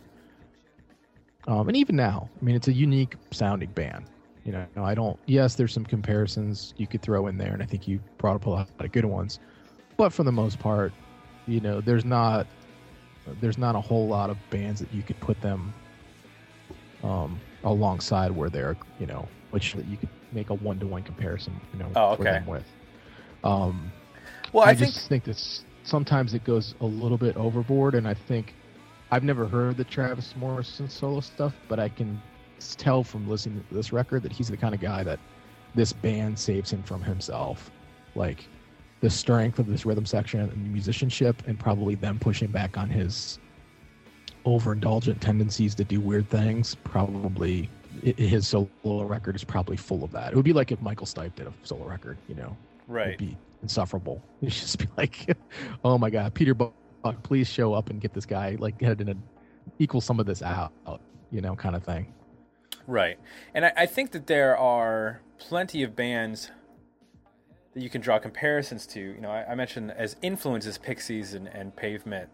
um, 1.50 1.68
and 1.68 1.76
even 1.76 1.96
now, 1.96 2.30
I 2.40 2.46
mean, 2.46 2.56
it's 2.56 2.68
a 2.68 2.74
unique 2.74 3.16
sounding 3.32 3.72
band. 3.72 4.06
You 4.46 4.52
know, 4.54 4.68
I 4.84 4.94
don't. 4.94 5.20
Yes, 5.26 5.56
there's 5.56 5.74
some 5.74 5.84
comparisons 5.84 6.74
you 6.78 6.86
could 6.86 7.02
throw 7.02 7.28
in 7.28 7.38
there, 7.38 7.54
and 7.54 7.62
I 7.62 7.66
think 7.66 7.88
you 7.88 8.00
brought 8.20 8.36
up 8.36 8.46
a 8.46 8.50
lot 8.52 8.70
of 8.80 8.92
good 8.92 9.06
ones. 9.06 9.40
But 9.98 10.14
for 10.14 10.24
the 10.24 10.32
most 10.32 10.60
part, 10.60 10.94
you 11.48 11.60
know, 11.60 11.82
there's 11.82 12.06
not 12.06 12.46
there's 13.42 13.58
not 13.58 13.76
a 13.76 13.82
whole 13.82 14.08
lot 14.08 14.30
of 14.30 14.38
bands 14.52 14.80
that 14.80 14.94
you 14.94 15.02
could 15.02 15.20
put 15.20 15.42
them 15.42 15.74
um, 17.04 17.40
alongside 17.64 18.32
where 18.32 18.50
they're 18.50 18.78
you 19.00 19.06
know 19.06 19.28
which 19.52 19.76
you 19.76 19.98
could 19.98 20.10
make 20.32 20.50
a 20.52 20.54
one 20.54 20.80
to 20.80 20.88
one 20.88 21.02
comparison 21.04 21.60
you 21.74 21.80
know 21.80 21.88
Oh, 21.96 22.12
okay. 22.12 22.44
with. 22.46 22.66
Um, 23.44 23.92
Well, 24.54 24.66
I, 24.66 24.72
I, 24.72 24.76
think 24.76 24.94
just 24.94 25.08
think 25.08 25.24
that 25.24 25.64
sometimes 25.84 26.34
it 26.34 26.44
goes 26.44 26.76
a 26.82 26.86
little 26.86 27.18
bit 27.18 27.36
overboard, 27.36 27.96
and 27.96 28.08
I 28.08 28.14
think 28.14 28.54
I've 29.12 29.24
never 29.24 29.48
heard 29.48 29.78
the 29.78 29.84
Travis 29.84 30.36
Morrison 30.36 30.90
solo 30.90 31.20
stuff, 31.20 31.54
but 31.68 31.80
I 31.80 31.90
can 31.90 32.22
tell 32.78 33.04
from 33.04 33.28
listening 33.28 33.64
to 33.68 33.74
this 33.74 33.92
record 33.92 34.24
that 34.24 34.32
he's 34.32 34.50
the 34.50 34.58
kind 34.58 34.76
of 34.76 34.82
guy 34.82 35.04
that 35.04 35.20
this 35.76 35.94
band 35.94 36.38
saves 36.38 36.72
him 36.72 36.84
from 36.84 37.02
himself, 37.02 37.72
like 38.16 38.48
the 39.02 39.10
strength 39.10 39.60
of 39.60 39.68
this 39.68 39.86
rhythm 39.86 40.06
section 40.06 40.42
and 40.42 40.74
musicianship, 40.74 41.42
and 41.48 41.60
probably 41.60 41.96
them 41.96 42.20
pushing 42.20 42.50
back 42.50 42.78
on 42.78 42.90
his 42.90 43.40
overindulgent 44.46 45.20
tendencies 45.20 45.74
to 45.76 45.84
do 45.84 46.00
weird 46.00 46.30
things. 46.30 46.76
Probably 46.84 47.70
his 48.04 48.48
solo 48.48 48.70
record 48.84 49.36
is 49.36 49.44
probably 49.44 49.78
full 49.78 50.04
of 50.04 50.12
that. 50.12 50.34
It 50.34 50.36
would 50.36 50.46
be 50.46 50.54
like 50.54 50.72
if 50.72 50.82
Michael 50.82 51.08
Stipe 51.08 51.36
did 51.36 51.48
a 51.48 51.54
solo 51.64 51.86
record, 51.86 52.18
you 52.28 52.36
know 52.36 52.56
Right. 52.90 53.08
It 53.08 53.10
would 53.12 53.30
be 53.30 53.38
insufferable. 53.62 54.22
You'd 54.42 54.52
just 54.52 54.80
be 54.80 54.88
like, 54.98 55.38
oh 55.84 55.98
my 55.98 56.10
god, 56.10 56.34
Peter 56.34 56.54
Buck, 56.54 56.74
please 57.24 57.48
show 57.48 57.74
up 57.74 57.90
and 57.90 58.02
get 58.02 58.14
this 58.14 58.26
guy 58.26 58.58
like 58.60 58.82
head 58.82 59.02
in 59.02 59.10
a 59.10 59.16
equal 59.78 60.02
some 60.02 60.20
of 60.20 60.26
this 60.26 60.42
out, 60.42 60.72
you 61.32 61.42
know, 61.42 61.56
kind 61.56 61.76
of 61.76 61.84
thing. 61.84 62.14
Right. 62.88 63.20
And 63.54 63.66
I, 63.66 63.74
I 63.78 63.86
think 63.86 64.12
that 64.12 64.28
there 64.28 64.58
are 64.58 65.22
plenty 65.38 65.84
of 65.84 65.96
bands 65.96 66.52
that 67.74 67.82
you 67.82 67.90
can 67.90 68.02
draw 68.02 68.18
comparisons 68.20 68.88
to. 68.88 69.00
You 69.00 69.22
know, 69.22 69.30
I, 69.30 69.52
I 69.52 69.56
mentioned 69.56 69.92
as 69.92 70.16
influences 70.22 70.78
Pixies 70.78 71.34
and, 71.34 71.48
and 71.48 71.76
Pavement. 71.76 72.30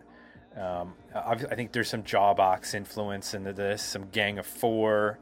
Um, 0.56 0.94
obvi- 1.14 1.52
I 1.52 1.56
think 1.56 1.74
there's 1.74 1.90
some 1.90 2.04
Jawbox 2.04 2.74
influence 2.74 3.34
into 3.34 3.52
this, 3.52 3.82
some 3.82 4.10
Gang 4.10 4.40
of 4.40 4.46
Four, 4.46 5.20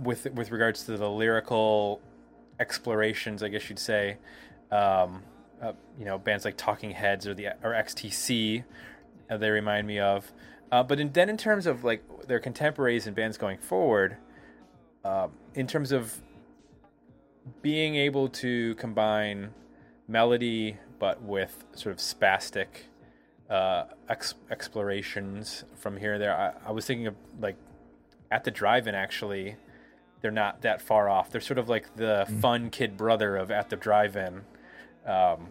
with 0.00 0.26
with 0.32 0.50
regards 0.50 0.84
to 0.84 0.96
the 0.96 1.08
lyrical 1.08 2.00
explorations, 2.58 3.42
I 3.42 3.48
guess 3.48 3.68
you'd 3.68 3.78
say. 3.78 4.18
Um, 4.72 5.22
uh, 5.62 5.72
you 5.98 6.04
know, 6.04 6.18
bands 6.18 6.44
like 6.44 6.56
Talking 6.56 6.90
Heads 6.90 7.26
or 7.26 7.34
the 7.34 7.48
or 7.62 7.70
XTC, 7.70 8.64
uh, 9.30 9.36
they 9.36 9.50
remind 9.50 9.86
me 9.86 9.98
of. 9.98 10.32
Uh, 10.70 10.82
but 10.82 10.98
in, 10.98 11.12
then 11.12 11.28
in 11.28 11.36
terms 11.36 11.66
of 11.66 11.84
like 11.84 12.02
their 12.26 12.40
contemporaries 12.40 13.06
and 13.06 13.14
bands 13.14 13.36
going 13.36 13.58
forward, 13.58 14.16
uh, 15.04 15.28
in 15.54 15.66
terms 15.66 15.92
of 15.92 16.20
being 17.60 17.96
able 17.96 18.28
to 18.28 18.74
combine 18.76 19.50
melody 20.08 20.76
but 20.98 21.20
with 21.22 21.64
sort 21.74 21.92
of 21.92 21.98
spastic 21.98 22.66
uh, 23.50 23.84
ex- 24.08 24.34
explorations 24.50 25.64
from 25.74 25.96
here 25.96 26.14
and 26.14 26.22
there. 26.22 26.34
I, 26.34 26.68
I 26.68 26.72
was 26.72 26.86
thinking 26.86 27.08
of 27.08 27.16
like 27.40 27.56
at 28.30 28.44
the 28.44 28.50
drive-in 28.50 28.94
actually, 28.94 29.56
they're 30.20 30.30
not 30.30 30.62
that 30.62 30.80
far 30.80 31.08
off. 31.08 31.30
They're 31.30 31.40
sort 31.40 31.58
of 31.58 31.68
like 31.68 31.96
the 31.96 32.26
fun 32.40 32.70
kid 32.70 32.96
brother 32.96 33.36
of 33.36 33.50
at 33.50 33.68
the 33.68 33.76
drive-in, 33.76 34.42
um, 35.06 35.48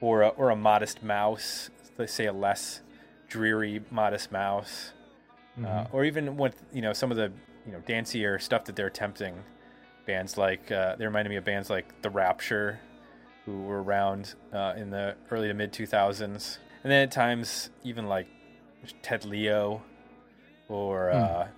or 0.00 0.22
a, 0.22 0.28
or 0.28 0.50
a 0.50 0.56
modest 0.56 1.02
mouse. 1.02 1.70
Let's 1.96 2.12
say 2.12 2.26
a 2.26 2.32
less 2.32 2.80
dreary 3.28 3.82
modest 3.90 4.30
mouse, 4.32 4.92
uh, 5.64 5.86
or 5.92 6.04
even 6.04 6.36
with 6.36 6.62
you 6.72 6.82
know 6.82 6.92
some 6.92 7.10
of 7.10 7.16
the 7.16 7.32
you 7.66 7.72
know 7.72 7.80
dancier 7.80 8.40
stuff 8.40 8.64
that 8.66 8.76
they're 8.76 8.86
attempting. 8.86 9.34
Bands 10.06 10.38
like 10.38 10.70
uh, 10.72 10.96
they 10.96 11.04
reminded 11.04 11.30
me 11.30 11.36
of 11.36 11.44
bands 11.44 11.68
like 11.68 12.00
The 12.02 12.10
Rapture, 12.10 12.80
who 13.44 13.62
were 13.62 13.82
around 13.82 14.34
uh, 14.52 14.74
in 14.76 14.90
the 14.90 15.16
early 15.30 15.48
to 15.48 15.54
mid 15.54 15.72
2000s, 15.72 16.58
and 16.82 16.92
then 16.92 17.02
at 17.02 17.10
times 17.10 17.70
even 17.82 18.06
like 18.06 18.26
Ted 19.02 19.24
Leo, 19.24 19.82
or 20.68 21.10
uh, 21.10 21.48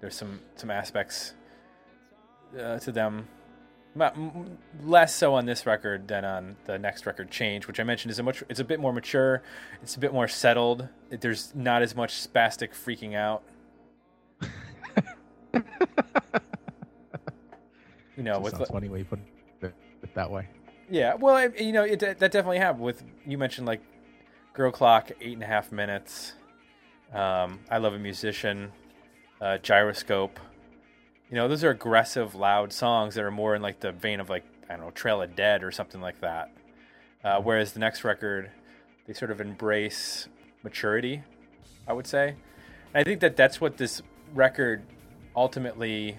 there's 0.00 0.14
some 0.14 0.40
some 0.56 0.70
aspects 0.70 1.34
uh, 2.60 2.78
to 2.78 2.92
them. 2.92 3.28
Less 4.82 5.14
so 5.14 5.34
on 5.34 5.46
this 5.46 5.64
record 5.64 6.08
than 6.08 6.24
on 6.24 6.56
the 6.66 6.78
next 6.78 7.06
record, 7.06 7.30
Change, 7.30 7.66
which 7.66 7.80
I 7.80 7.84
mentioned 7.84 8.10
is 8.10 8.18
a 8.18 8.22
much. 8.22 8.42
It's 8.48 8.60
a 8.60 8.64
bit 8.64 8.78
more 8.78 8.92
mature. 8.92 9.42
It's 9.82 9.96
a 9.96 9.98
bit 9.98 10.12
more 10.12 10.28
settled. 10.28 10.88
There's 11.10 11.54
not 11.54 11.82
as 11.82 11.96
much 11.96 12.12
spastic 12.14 12.70
freaking 12.70 13.14
out. 13.14 13.42
you 18.16 18.22
know, 18.22 18.38
with 18.38 18.56
sounds 18.56 18.68
funny 18.68 18.88
when 18.88 18.98
you 18.98 19.04
put 19.06 19.20
it 19.62 20.14
that 20.14 20.30
way. 20.30 20.48
yeah, 20.90 21.14
well, 21.14 21.50
you 21.50 21.72
know, 21.72 21.84
it, 21.84 22.00
that 22.00 22.18
definitely 22.18 22.58
happened 22.58 22.84
with 22.84 23.02
you 23.26 23.38
mentioned 23.38 23.66
like 23.66 23.80
Girl 24.52 24.68
O'Clock, 24.68 25.12
eight 25.20 25.34
and 25.34 25.42
a 25.42 25.46
half 25.46 25.72
minutes. 25.72 26.34
Um, 27.12 27.60
I 27.70 27.78
love 27.78 27.94
a 27.94 27.98
magician, 27.98 28.72
uh, 29.40 29.58
Gyroscope. 29.58 30.38
You 31.30 31.36
know, 31.36 31.48
those 31.48 31.64
are 31.64 31.70
aggressive, 31.70 32.34
loud 32.34 32.72
songs 32.72 33.16
that 33.16 33.24
are 33.24 33.30
more 33.30 33.54
in 33.54 33.62
like 33.62 33.80
the 33.80 33.92
vein 33.92 34.20
of 34.20 34.30
like 34.30 34.44
I 34.68 34.76
don't 34.76 34.86
know, 34.86 34.90
Trail 34.90 35.22
of 35.22 35.34
Dead 35.34 35.62
or 35.62 35.72
something 35.72 36.00
like 36.00 36.20
that. 36.20 36.52
Uh, 37.24 37.40
whereas 37.40 37.72
the 37.72 37.80
next 37.80 38.04
record, 38.04 38.50
they 39.06 39.12
sort 39.12 39.30
of 39.30 39.40
embrace 39.40 40.28
maturity, 40.62 41.22
I 41.86 41.92
would 41.92 42.06
say. 42.06 42.36
And 42.94 43.00
I 43.00 43.04
think 43.04 43.20
that 43.20 43.36
that's 43.36 43.60
what 43.60 43.76
this 43.76 44.02
record 44.34 44.82
ultimately 45.34 46.16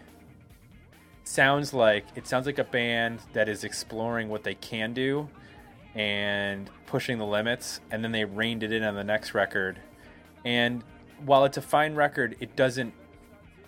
sounds 1.24 1.74
like. 1.74 2.06
It 2.16 2.28
sounds 2.28 2.46
like 2.46 2.60
a 2.60 2.64
band 2.64 3.20
that 3.34 3.48
is 3.50 3.64
exploring 3.64 4.30
what 4.30 4.44
they 4.44 4.56
can 4.56 4.94
do 4.94 5.30
and 5.96 6.70
pushing 6.86 7.18
the 7.18 7.26
limits, 7.26 7.80
and 7.92 8.04
then 8.04 8.12
they 8.12 8.26
reined 8.26 8.64
it 8.64 8.72
in 8.72 8.84
on 8.84 8.96
the 8.96 9.04
next 9.04 9.34
record. 9.34 9.80
And 10.46 10.84
while 11.26 11.46
it's 11.46 11.58
a 11.58 11.62
fine 11.62 11.96
record, 11.96 12.36
it 12.40 12.56
doesn't 12.56 12.94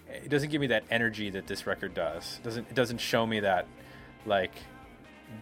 it 0.10 0.30
doesn't 0.30 0.50
give 0.50 0.62
me 0.62 0.68
that 0.68 0.84
energy 0.90 1.30
that 1.30 1.48
this 1.48 1.68
record 1.68 1.94
does. 1.94 2.40
It 2.42 2.44
doesn't 2.44 2.68
it 2.70 2.76
doesn't 2.76 3.00
show 3.00 3.26
me 3.26 3.40
that 3.42 3.68
like 4.26 4.54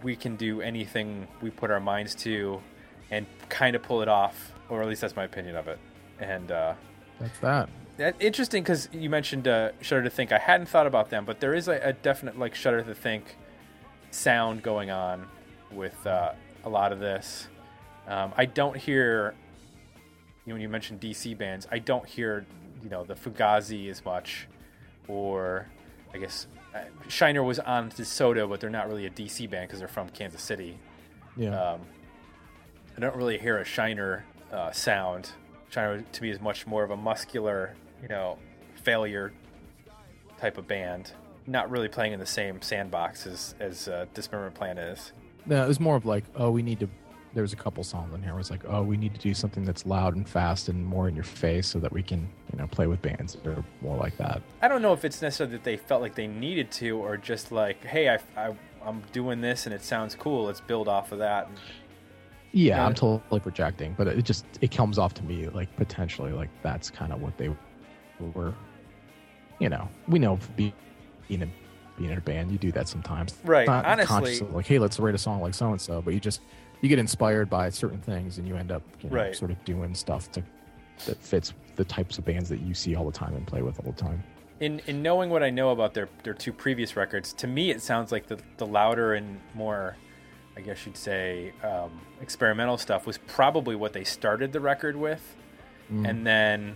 we 0.03 0.15
can 0.15 0.36
do 0.36 0.62
anything 0.62 1.27
we 1.41 1.49
put 1.49 1.71
our 1.71 1.80
minds 1.80 2.13
to 2.15 2.62
and 3.10 3.25
kind 3.49 3.75
of 3.75 3.84
pull 3.84 4.01
it 4.01 4.08
off, 4.08 4.51
or 4.69 4.82
at 4.82 4.88
least 4.88 5.01
that's 5.01 5.15
my 5.15 5.23
opinion 5.23 5.56
of 5.56 5.67
it. 5.67 5.80
And 6.19 6.51
uh, 6.51 6.73
That's 7.19 7.39
that. 7.39 7.69
that, 7.97 8.15
interesting 8.19 8.63
because 8.63 8.89
you 8.91 9.10
mentioned 9.10 9.47
uh, 9.47 9.71
Shudder 9.82 10.03
to 10.03 10.10
Think. 10.10 10.32
I 10.32 10.38
hadn't 10.38 10.67
thought 10.67 10.88
about 10.88 11.10
them, 11.10 11.25
but 11.25 11.39
there 11.39 11.53
is 11.53 11.67
a, 11.67 11.80
a 11.84 11.93
definite 11.93 12.38
like 12.38 12.56
Shudder 12.56 12.82
to 12.84 12.95
Think 12.95 13.38
sound 14.12 14.63
going 14.63 14.89
on 14.89 15.27
with 15.71 16.06
uh, 16.06 16.34
a 16.63 16.69
lot 16.69 16.91
of 16.91 16.99
this. 16.99 17.47
Um, 18.08 18.34
I 18.38 18.45
don't 18.45 18.75
hear 18.75 19.36
you 20.45 20.51
know, 20.51 20.56
when 20.56 20.62
you 20.62 20.69
mentioned 20.69 21.01
DC 21.01 21.38
bands. 21.38 21.67
I 21.71 21.80
don't 21.80 22.06
hear 22.06 22.45
you 22.84 22.89
know 22.89 23.03
the 23.03 23.15
Fugazi 23.15 23.89
as 23.89 24.03
much, 24.03 24.47
or 25.08 25.67
I 26.13 26.17
guess 26.17 26.48
uh, 26.74 26.80
Shiner 27.08 27.43
was 27.43 27.60
on 27.60 27.91
DeSoto, 27.91 28.50
but 28.50 28.60
they're 28.60 28.70
not 28.70 28.88
really 28.88 29.06
a 29.06 29.10
DC 29.10 29.50
band 29.50 29.67
because 29.67 29.80
they're 29.80 29.88
from 29.88 30.10
Kansas 30.10 30.41
City. 30.41 30.78
Yeah. 31.36 31.60
Um, 31.60 31.82
I 32.96 33.00
don't 33.00 33.15
really 33.15 33.38
hear 33.38 33.58
a 33.60 33.65
Shiner 33.65 34.26
uh, 34.52 34.72
sound. 34.72 35.30
Shiner 35.70 36.02
to 36.02 36.24
me 36.24 36.30
is 36.30 36.41
much 36.41 36.65
more 36.65 36.84
of 36.84 36.91
a 36.91 36.98
muscular, 36.98 37.76
you 38.02 38.08
know, 38.08 38.38
failure 38.76 39.34
type 40.39 40.58
of 40.58 40.67
band. 40.67 41.12
Not 41.46 41.70
really 41.70 41.88
playing 41.88 42.13
in 42.13 42.20
the 42.20 42.26
same 42.26 42.62
sandbox 42.62 43.26
as 43.26 43.56
as 43.60 43.88
uh, 43.88 44.06
Dismemberment 44.13 44.56
Plan 44.56 44.78
is. 44.78 45.12
No, 45.46 45.63
it 45.63 45.67
was 45.67 45.80
more 45.80 45.96
of 45.96 46.06
like, 46.06 46.26
oh, 46.36 46.52
we 46.52 46.62
need 46.62 46.80
to. 46.82 46.89
There 47.38 47.43
was 47.43 47.54
a 47.54 47.56
couple 47.56 47.84
songs 47.84 48.15
in 48.15 48.23
here. 48.23 48.34
Was 48.34 48.50
like, 48.50 48.63
oh, 48.67 48.82
we 48.82 48.97
need 48.97 49.13
to 49.13 49.19
do 49.19 49.36
something 49.36 49.63
that's 49.63 49.86
loud 49.86 50.15
and 50.15 50.28
fast 50.28 50.69
and 50.69 50.84
more 50.84 51.08
in 51.08 51.13
your 51.13 51.23
face, 51.23 51.67
so 51.67 51.78
that 51.78 51.93
we 51.93 52.02
can, 52.02 52.28
you 52.52 52.58
know, 52.58 52.65
play 52.65 52.88
with 52.88 53.00
bands 53.04 53.36
that 53.36 53.45
are 53.45 53.63
more 53.80 53.95
like 53.95 54.17
that. 54.17 54.41
I 54.63 54.67
don't 54.67 54.82
know 54.82 54.91
if 54.91 55.06
it's 55.06 55.21
necessarily 55.21 55.56
that 55.56 55.63
they 55.63 55.78
felt 55.78 56.02
like 56.02 56.15
they 56.15 56.26
needed 56.26 56.71
to, 56.71 56.97
or 56.97 57.15
just 57.15 57.52
like, 57.52 57.84
hey, 57.84 58.10
I, 58.10 58.17
I 58.36 58.56
I'm 58.84 59.04
doing 59.12 59.40
this 59.40 59.67
and 59.67 59.75
it 59.75 59.83
sounds 59.83 60.15
cool. 60.15 60.46
Let's 60.46 60.62
build 60.62 60.88
off 60.88 61.12
of 61.12 61.19
that. 61.19 61.48
Yeah, 62.54 62.77
Yeah. 62.77 62.85
I'm 62.88 62.96
totally 62.96 63.40
projecting, 63.40 63.94
but 63.96 64.08
it 64.08 64.23
just 64.23 64.46
it 64.62 64.71
comes 64.71 64.98
off 64.98 65.13
to 65.13 65.23
me 65.23 65.48
like 65.50 65.69
potentially 65.75 66.31
like 66.31 66.50
that's 66.63 66.90
kind 66.90 67.13
of 67.13 67.21
what 67.21 67.38
they 67.38 67.56
were. 68.33 68.56
You 69.60 69.69
know, 69.69 69.88
we 70.08 70.17
know 70.17 70.40
being 70.56 70.73
in 71.29 71.44
a 71.44 71.48
being 72.00 72.10
in 72.12 72.17
a 72.17 72.21
band, 72.21 72.52
you 72.52 72.58
do 72.58 72.71
that 72.71 72.88
sometimes. 72.88 73.35
Right, 73.44 73.67
Not 73.67 73.85
honestly- 73.85 74.40
like, 74.40 74.65
hey, 74.65 74.79
let's 74.79 75.00
write 75.00 75.13
a 75.13 75.19
song 75.19 75.40
like 75.42 75.54
so 75.54 75.71
and 75.71 75.79
so, 75.79 76.02
but 76.02 76.13
you 76.15 76.19
just 76.19 76.42
you 76.82 76.90
get 76.90 77.00
inspired 77.00 77.50
by 77.50 77.69
certain 77.69 78.00
things, 78.02 78.38
and 78.38 78.48
you 78.48 78.56
end 78.56 78.71
up 78.71 78.84
you 79.02 79.10
know, 79.10 79.15
Right. 79.15 79.36
sort 79.36 79.52
of 79.52 79.63
doing 79.65 79.94
stuff 79.96 80.32
to 80.34 80.44
that 81.06 81.17
fits 81.21 81.54
the 81.75 81.86
types 81.86 82.17
of 82.17 82.25
bands 82.25 82.50
that 82.50 82.60
you 82.62 82.73
see 82.73 82.96
all 82.96 83.06
the 83.06 83.12
time 83.12 83.36
and 83.36 83.46
play 83.46 83.62
with 83.62 83.80
all 83.86 83.92
the 83.92 84.02
time. 84.02 84.23
in 84.60 84.80
in 84.88 85.04
knowing 85.04 85.30
what 85.30 85.44
I 85.44 85.52
know 85.52 85.69
about 85.69 85.94
their 85.94 86.10
their 86.23 86.34
two 86.34 86.52
previous 86.52 86.96
records, 86.96 87.34
to 87.34 87.48
me 87.48 87.69
it 87.69 87.82
sounds 87.82 88.12
like 88.12 88.25
the 88.28 88.40
the 88.58 88.65
louder 88.65 89.13
and 89.13 89.40
more, 89.54 89.96
I 90.58 90.62
guess 90.62 90.86
you'd 90.88 90.98
say, 90.98 91.54
um, 91.63 91.92
experimental 92.21 92.78
stuff 92.80 93.06
was 93.06 93.19
probably 93.19 93.75
what 93.75 93.94
they 93.94 94.04
started 94.04 94.52
the 94.54 94.60
record 94.60 94.96
with, 94.96 95.36
and 95.90 96.25
then 96.25 96.75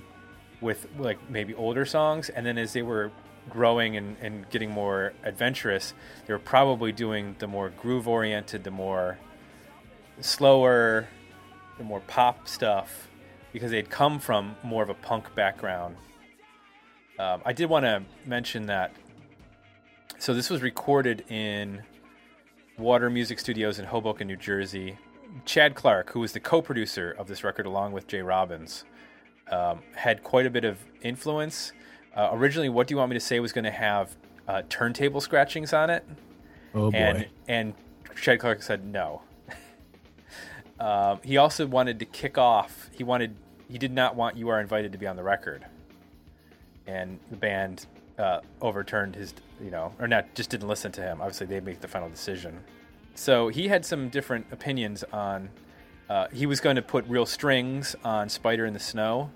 with 0.62 0.86
like 1.00 1.18
maybe 1.30 1.56
older 1.56 1.86
songs, 1.86 2.30
and 2.30 2.46
then 2.46 2.60
as 2.60 2.74
they 2.74 2.84
were 2.84 3.12
growing 3.50 3.98
and, 3.98 4.16
and 4.22 4.48
getting 4.52 4.70
more 4.70 5.14
adventurous, 5.24 5.96
they 6.28 6.34
were 6.34 6.40
probably 6.40 6.92
doing 6.92 7.36
the 7.40 7.48
more 7.48 7.70
groove 7.72 8.08
oriented, 8.08 8.64
the 8.64 8.70
more 8.72 9.18
slower, 10.22 11.08
the 11.78 11.84
more 11.84 12.00
pop 12.02 12.48
stuff, 12.48 13.08
because 13.54 13.72
they'd 13.72 13.90
come 13.90 14.20
from 14.20 14.56
more 14.64 14.84
of 14.84 14.90
a 14.90 14.94
punk 14.96 15.34
background 15.36 15.96
Um, 17.20 17.42
I 17.46 17.54
did 17.54 17.70
want 17.70 17.86
to 17.86 18.02
mention 18.26 18.66
that. 18.68 18.94
So 20.18 20.34
this 20.34 20.50
was 20.50 20.62
recorded 20.64 21.24
in 21.30 21.84
Water 22.80 23.10
Music 23.12 23.38
Studios 23.40 23.78
in 23.80 23.86
Hoboken, 23.86 24.28
New 24.28 24.38
Jersey. 24.38 24.98
Chad 25.46 25.76
Clark, 25.76 26.12
who 26.12 26.20
was 26.22 26.32
the 26.34 26.40
co-producer 26.40 27.16
of 27.18 27.28
this 27.28 27.44
record 27.44 27.66
along 27.68 27.92
with 27.92 28.08
J. 28.08 28.22
Robbins, 28.22 28.86
um, 29.52 29.82
had 29.96 30.24
quite 30.24 30.46
a 30.46 30.50
bit 30.50 30.64
of 30.66 30.80
influence. 31.04 31.74
Uh, 32.16 32.30
originally, 32.32 32.70
"What 32.70 32.88
Do 32.88 32.94
You 32.94 32.98
Want 32.98 33.10
Me 33.12 33.16
to 33.16 33.20
Say" 33.20 33.40
was 33.40 33.54
going 33.54 33.66
to 33.66 33.72
have 33.72 34.16
uh, 34.48 34.64
turntable 34.68 35.22
scratchings 35.22 35.74
on 35.74 35.90
it, 35.90 36.04
Oh 36.74 36.90
boy. 36.92 36.98
and 36.98 37.26
and 37.48 37.74
Chad 38.20 38.40
Clark 38.40 38.62
said 38.64 38.84
no. 38.86 39.22
Um, 40.82 41.20
he 41.24 41.38
also 41.38 41.68
wanted 41.68 42.00
to 42.00 42.06
kick 42.06 42.38
off. 42.38 42.90
He 42.92 43.04
wanted. 43.04 43.36
He 43.70 43.78
did 43.78 43.92
not 43.94 44.16
want 44.16 44.36
"You 44.36 44.50
Are 44.50 44.60
Invited" 44.60 44.92
to 44.94 44.98
be 44.98 45.06
on 45.08 45.16
the 45.16 45.24
record, 45.24 45.64
and 46.88 47.20
the 47.30 47.38
band 47.38 47.86
uh, 48.18 48.42
overturned 48.62 49.16
his. 49.16 49.34
You 49.64 49.70
know, 49.70 49.94
or 50.00 50.08
not, 50.08 50.34
just 50.34 50.50
didn't 50.50 50.68
listen 50.68 50.92
to 50.94 51.02
him. 51.02 51.22
Obviously, 51.22 51.46
they 51.46 51.60
make 51.60 51.82
the 51.82 51.88
final 51.88 52.10
decision. 52.10 52.60
So 53.14 53.50
he 53.50 53.68
had 53.68 53.86
some 53.86 54.10
different 54.10 54.48
opinions 54.52 55.04
on. 55.14 55.50
Uh, 56.10 56.28
he 56.34 56.46
was 56.48 56.60
going 56.60 56.76
to 56.78 56.82
put 56.82 57.06
real 57.08 57.28
strings 57.28 57.96
on 58.04 58.28
"Spider 58.28 58.66
in 58.66 58.74
the 58.74 58.80
Snow," 58.80 59.30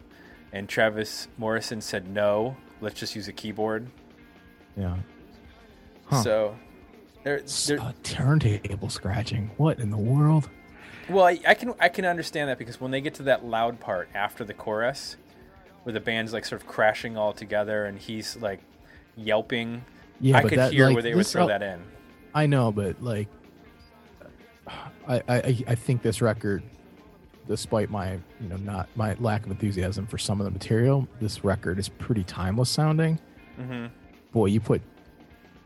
and 0.51 0.67
Travis 0.67 1.27
Morrison 1.37 1.79
said 1.79 2.07
no. 2.09 2.57
Let's 2.81 2.99
just 2.99 3.15
use 3.15 3.27
a 3.27 3.33
keyboard. 3.33 3.87
yeah. 4.75 4.97
Huh. 6.07 6.21
So, 6.23 6.55
there, 7.23 7.41
uh, 7.79 7.93
turntable 8.03 8.89
scratching. 8.89 9.49
What 9.57 9.79
in 9.79 9.89
the 9.91 9.97
world? 9.97 10.49
Well, 11.07 11.25
I, 11.25 11.39
I 11.47 11.53
can 11.53 11.73
I 11.79 11.89
can 11.89 12.05
understand 12.05 12.49
that 12.49 12.57
because 12.57 12.81
when 12.81 12.91
they 12.91 13.01
get 13.01 13.15
to 13.15 13.23
that 13.23 13.45
loud 13.45 13.79
part 13.79 14.09
after 14.15 14.43
the 14.43 14.53
chorus, 14.53 15.17
where 15.83 15.93
the 15.93 15.99
band's 15.99 16.33
like 16.33 16.45
sort 16.45 16.61
of 16.61 16.67
crashing 16.67 17.15
all 17.17 17.31
together 17.33 17.85
and 17.85 17.99
he's 17.99 18.35
like 18.37 18.59
yelping, 19.15 19.85
Yeah, 20.19 20.37
I 20.37 20.41
could 20.41 20.57
that, 20.57 20.73
hear 20.73 20.87
like, 20.87 20.95
where 20.95 21.03
they 21.03 21.13
would 21.13 21.27
throw 21.27 21.43
al- 21.43 21.47
that 21.49 21.61
in. 21.61 21.81
I 22.33 22.47
know, 22.47 22.71
but 22.71 23.01
like, 23.03 23.27
I, 25.07 25.21
I 25.27 25.63
I 25.67 25.75
think 25.75 26.01
this 26.01 26.21
record, 26.21 26.63
despite 27.47 27.91
my 27.91 28.13
you 28.41 28.49
know 28.49 28.57
not 28.57 28.89
my 28.95 29.15
lack 29.19 29.45
of 29.45 29.51
enthusiasm 29.51 30.07
for 30.07 30.17
some 30.17 30.41
of 30.41 30.45
the 30.45 30.51
material, 30.51 31.07
this 31.19 31.43
record 31.43 31.77
is 31.77 31.87
pretty 31.87 32.23
timeless 32.23 32.69
sounding. 32.69 33.19
hmm 33.57 33.87
Boy, 34.31 34.47
you 34.47 34.59
put 34.59 34.81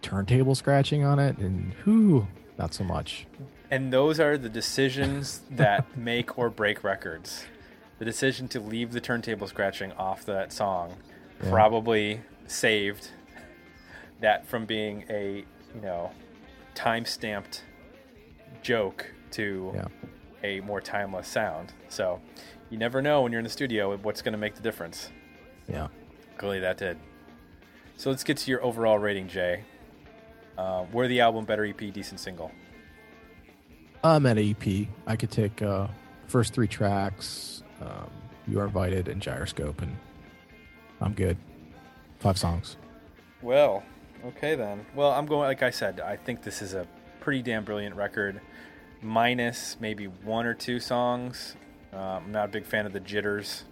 turntable 0.02 0.54
scratching 0.54 1.04
on 1.04 1.18
it, 1.18 1.38
and 1.38 1.74
whoo, 1.86 2.28
not 2.58 2.74
so 2.74 2.84
much. 2.84 3.26
And 3.72 3.93
those 3.93 4.20
are 4.20 4.38
the 4.38 4.49
decisions 4.49 5.41
that 5.51 5.86
make 5.97 6.38
or 6.38 6.49
break 6.49 6.84
records. 6.84 7.45
The 7.99 8.05
decision 8.05 8.47
to 8.49 8.59
leave 8.59 8.91
the 8.93 9.01
turntable 9.01 9.47
scratching 9.47 9.91
off 9.93 10.26
that 10.26 10.51
song 10.53 10.95
Yeah. 11.43 11.49
probably 11.51 12.22
saved 12.47 13.09
that 14.22 14.47
from 14.47 14.65
being 14.65 15.05
a 15.09 15.45
you 15.76 15.82
know 15.82 16.11
time 16.76 17.05
stamped 17.05 17.63
joke 18.61 19.05
to 19.32 19.72
Yeah. 19.76 19.88
a 20.43 20.59
more 20.61 20.82
timeless 20.82 21.28
sound. 21.28 21.74
So 21.89 22.20
you 22.70 22.78
never 22.78 23.01
know 23.01 23.22
when 23.22 23.32
you're 23.32 23.39
in 23.39 23.43
the 23.43 23.49
studio 23.51 23.95
what's 23.97 24.22
going 24.22 24.32
to 24.34 24.38
make 24.39 24.55
the 24.55 24.61
difference. 24.61 25.09
Yeah. 25.67 25.88
Clearly 26.38 26.59
that 26.61 26.78
did. 26.78 26.97
So 27.97 28.09
let's 28.09 28.24
get 28.24 28.38
to 28.38 28.49
your 28.51 28.63
overall 28.63 28.97
rating, 28.97 29.28
Jay. 29.28 29.63
Uh, 30.57 30.86
were 30.91 31.07
the 31.07 31.20
album 31.22 31.45
better 31.45 31.65
EP, 31.65 31.78
decent 31.93 32.20
single? 32.20 32.51
I'm 34.04 34.26
at 34.26 34.38
EP. 34.38 34.88
I 35.08 35.16
could 35.16 35.32
take 35.32 35.62
uh, 35.62 35.88
first 36.28 36.54
three 36.54 36.68
tracks. 36.68 37.64
Um, 37.82 38.10
you 38.47 38.60
are 38.60 38.66
invited 38.66 39.08
and 39.08 39.22
gyroscope, 39.22 39.82
and 39.82 39.95
I'm 41.02 41.14
good. 41.14 41.38
Five 42.20 42.38
songs. 42.38 42.78
Well, 43.41 43.84
okay 44.28 44.56
then. 44.56 44.86
Well, 44.95 45.12
I'm 45.12 45.26
going 45.26 45.47
like 45.47 45.64
I 45.64 45.70
said. 45.70 46.00
I 46.00 46.16
think 46.16 46.43
this 46.43 46.62
is 46.62 46.74
a 46.74 46.88
pretty 47.20 47.41
damn 47.41 47.64
brilliant 47.64 47.95
record, 47.95 48.41
minus 49.02 49.78
maybe 49.80 50.06
one 50.06 50.45
or 50.45 50.54
two 50.54 50.80
songs. 50.80 51.56
Uh, 51.93 51.97
I'm 51.97 52.32
not 52.32 52.45
a 52.45 52.52
big 52.52 52.66
fan 52.66 52.86
of 52.86 52.93
the 52.93 53.00
jitters. 53.00 53.66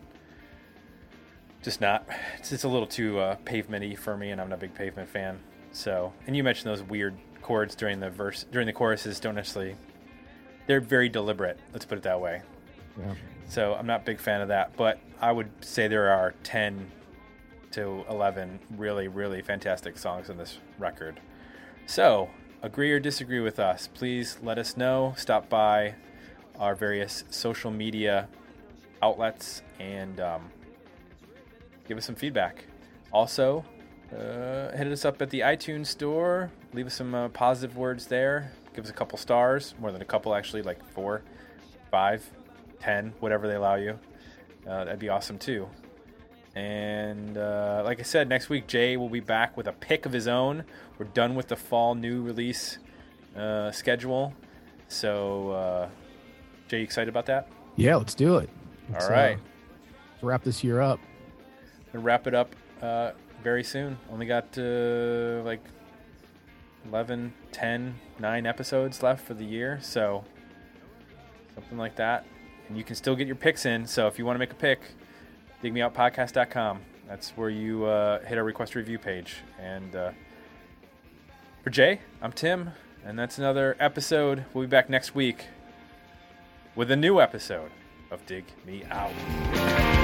Just 1.62 1.82
not. 1.82 2.08
It's, 2.38 2.52
it's 2.52 2.64
a 2.64 2.70
little 2.70 2.88
too 2.88 3.20
uh, 3.20 3.36
pavement-y 3.46 3.96
for 3.96 4.16
me, 4.18 4.32
and 4.32 4.40
I'm 4.40 4.50
not 4.50 4.56
a 4.56 4.62
big 4.62 4.76
pavement 4.76 5.10
fan. 5.10 5.40
So, 5.72 6.14
and 6.26 6.36
you 6.36 6.44
mentioned 6.44 6.72
those 6.72 6.84
weird 6.84 7.16
chords 7.42 7.76
during 7.76 8.00
the 8.00 8.10
verse, 8.10 8.46
during 8.52 8.68
the 8.68 8.74
choruses. 8.74 9.20
Don't 9.20 9.36
necessarily. 9.36 9.76
They're 10.68 10.82
very 10.82 11.10
deliberate. 11.10 11.60
Let's 11.74 11.86
put 11.86 11.98
it 11.98 12.04
that 12.04 12.22
way. 12.22 12.42
Yeah. 13.00 13.14
So 13.50 13.74
I'm 13.74 13.88
not 13.88 14.02
a 14.02 14.04
big 14.04 14.20
fan 14.20 14.42
of 14.42 14.50
that, 14.50 14.76
but 14.76 15.00
I 15.22 15.32
would 15.32 15.50
say 15.62 15.88
there 15.88 16.10
are 16.10 16.34
10 16.44 16.92
to 17.72 18.06
11 18.10 18.60
really, 18.78 19.08
really 19.08 19.42
fantastic 19.42 19.98
songs 19.98 20.30
on 20.30 20.38
this 20.38 20.60
record. 20.78 21.20
So, 21.86 22.30
agree 22.62 22.92
or 22.92 23.00
disagree 23.00 23.40
with 23.40 23.60
us, 23.60 23.88
please 23.88 24.38
let 24.44 24.58
us 24.58 24.76
know. 24.76 25.14
Stop 25.18 25.48
by 25.48 25.96
our 26.60 26.76
various 26.76 27.24
social 27.30 27.72
media 27.72 28.28
outlets 29.02 29.62
and 29.80 30.20
um, 30.20 30.52
give 31.88 31.98
us 31.98 32.06
some 32.06 32.16
feedback. 32.16 32.66
Also, 33.14 33.64
uh, 34.12 34.76
hit 34.76 34.88
us 34.88 35.06
up 35.06 35.22
at 35.22 35.30
the 35.30 35.42
iTunes 35.42 35.88
store. 35.88 36.52
Leave 36.74 36.88
us 36.88 36.96
some 36.96 37.14
uh, 37.14 37.30
positive 37.30 37.78
words 37.78 38.08
there. 38.08 38.52
Give 38.78 38.86
us 38.86 38.92
a 38.92 38.94
couple 38.94 39.18
stars, 39.18 39.74
more 39.80 39.92
than 39.92 40.04
a 40.04 40.06
couple, 40.06 40.36
actually, 40.36 40.62
like 40.62 40.88
four, 40.92 41.24
five, 41.90 42.24
ten, 42.80 43.12
whatever 43.22 43.48
they 43.48 43.56
allow 43.56 43.74
you. 43.74 43.98
Uh, 44.68 44.84
that'd 44.84 45.00
be 45.00 45.10
awesome 45.10 45.40
too. 45.40 45.68
And 46.54 47.40
uh, 47.40 47.82
like 47.84 48.00
I 48.00 48.04
said, 48.04 48.30
next 48.30 48.50
week 48.50 48.68
Jay 48.68 48.96
will 48.96 49.10
be 49.10 49.20
back 49.20 49.58
with 49.58 49.66
a 49.66 49.72
pick 49.72 50.06
of 50.06 50.12
his 50.12 50.28
own. 50.28 50.64
We're 51.00 51.08
done 51.08 51.34
with 51.34 51.48
the 51.48 51.56
fall 51.56 51.96
new 51.96 52.22
release 52.22 52.78
uh, 53.36 53.72
schedule. 53.72 54.36
So, 54.90 55.50
uh, 55.50 55.90
Jay, 56.68 56.78
you 56.78 56.84
excited 56.84 57.10
about 57.10 57.26
that? 57.26 57.50
Yeah, 57.78 57.96
let's 57.96 58.14
do 58.14 58.38
it. 58.38 58.48
Let's, 58.92 59.06
All 59.06 59.12
right. 59.12 59.38
uh, 59.38 59.40
let's 60.12 60.24
wrap 60.24 60.44
this 60.44 60.64
year 60.64 60.82
up. 60.82 61.00
Gonna 61.92 62.06
wrap 62.06 62.28
it 62.28 62.36
up 62.36 62.56
uh, 62.84 63.14
very 63.44 63.64
soon. 63.64 63.98
Only 64.12 64.28
got 64.28 64.56
uh, 64.56 65.42
like 65.44 65.64
11, 66.88 67.34
10, 67.52 67.96
9 68.20 68.46
episodes 68.46 69.04
left 69.04 69.26
for 69.26 69.34
the 69.34 69.46
year. 69.46 69.80
So, 69.82 70.24
something 71.56 71.78
like 71.78 71.96
that. 71.96 72.26
And 72.68 72.78
you 72.78 72.84
can 72.84 72.96
still 72.96 73.16
get 73.16 73.28
your 73.28 73.36
picks 73.36 73.66
in. 73.66 73.86
So, 73.86 74.08
if 74.08 74.18
you 74.18 74.26
want 74.26 74.36
to 74.36 74.40
make 74.40 74.52
a 74.52 74.56
pick, 74.56 74.82
digmeoutpodcast.com. 75.64 76.82
That's 77.08 77.32
where 77.32 77.50
you 77.50 77.86
uh, 77.86 78.20
hit 78.26 78.38
our 78.38 78.44
request 78.44 78.76
review 78.76 79.00
page. 79.00 79.38
And 79.60 79.96
uh, 79.96 80.12
for 81.64 81.70
Jay, 81.70 82.02
I'm 82.22 82.32
Tim. 82.32 82.72
And 83.06 83.18
that's 83.18 83.38
another 83.38 83.78
episode. 83.80 84.46
We'll 84.54 84.66
be 84.66 84.70
back 84.70 84.90
next 84.90 85.16
week 85.16 85.46
with 86.76 86.92
a 86.92 86.96
new 86.96 87.22
episode 87.22 87.72
of 88.12 88.26
Dig 88.26 88.46
Me 88.66 88.84
Out. 88.92 89.97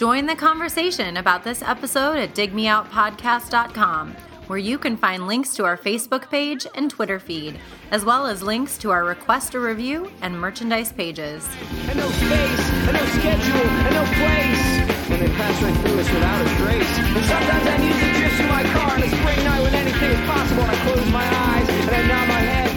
Join 0.00 0.24
the 0.24 0.34
conversation 0.34 1.18
about 1.18 1.44
this 1.44 1.60
episode 1.60 2.16
at 2.16 2.34
digmeoutpodcast.com, 2.34 4.16
where 4.46 4.58
you 4.58 4.78
can 4.78 4.96
find 4.96 5.26
links 5.26 5.54
to 5.56 5.66
our 5.66 5.76
Facebook 5.76 6.30
page 6.30 6.66
and 6.74 6.90
Twitter 6.90 7.20
feed, 7.20 7.58
as 7.90 8.02
well 8.02 8.26
as 8.26 8.42
links 8.42 8.78
to 8.78 8.90
our 8.92 9.04
request 9.04 9.54
a 9.54 9.60
review 9.60 10.10
and 10.22 10.40
merchandise 10.40 10.90
pages. 10.90 11.46
And 11.86 11.98
no 11.98 12.08
space, 12.08 12.70
and 12.88 12.94
no 12.94 13.04
schedule, 13.04 13.68
and 13.68 13.94
no 13.94 14.04
place. 14.16 15.20
They 15.20 15.28
pass 15.36 15.62
right 15.62 15.76
through 15.84 16.00
us 16.00 16.10
without 16.10 16.46
a 16.46 16.48
trace. 16.56 16.98
And 16.98 17.24
sometimes 17.26 17.66
I 17.68 17.76
need 17.76 18.48
my 18.48 18.62
car 18.72 18.92
on 18.92 19.02
a 19.02 19.06
spring 19.06 19.44
night 19.44 19.62
when 19.62 19.74
anything 19.74 20.12
is 20.12 20.26
possible, 20.26 20.62
and 20.62 20.70
I 20.70 20.76
close 20.76 21.10
my 21.12 21.26
eyes 21.26 21.68
and 21.68 21.90
I 21.90 22.02
nod 22.06 22.28
my 22.28 22.40
head. 22.40 22.69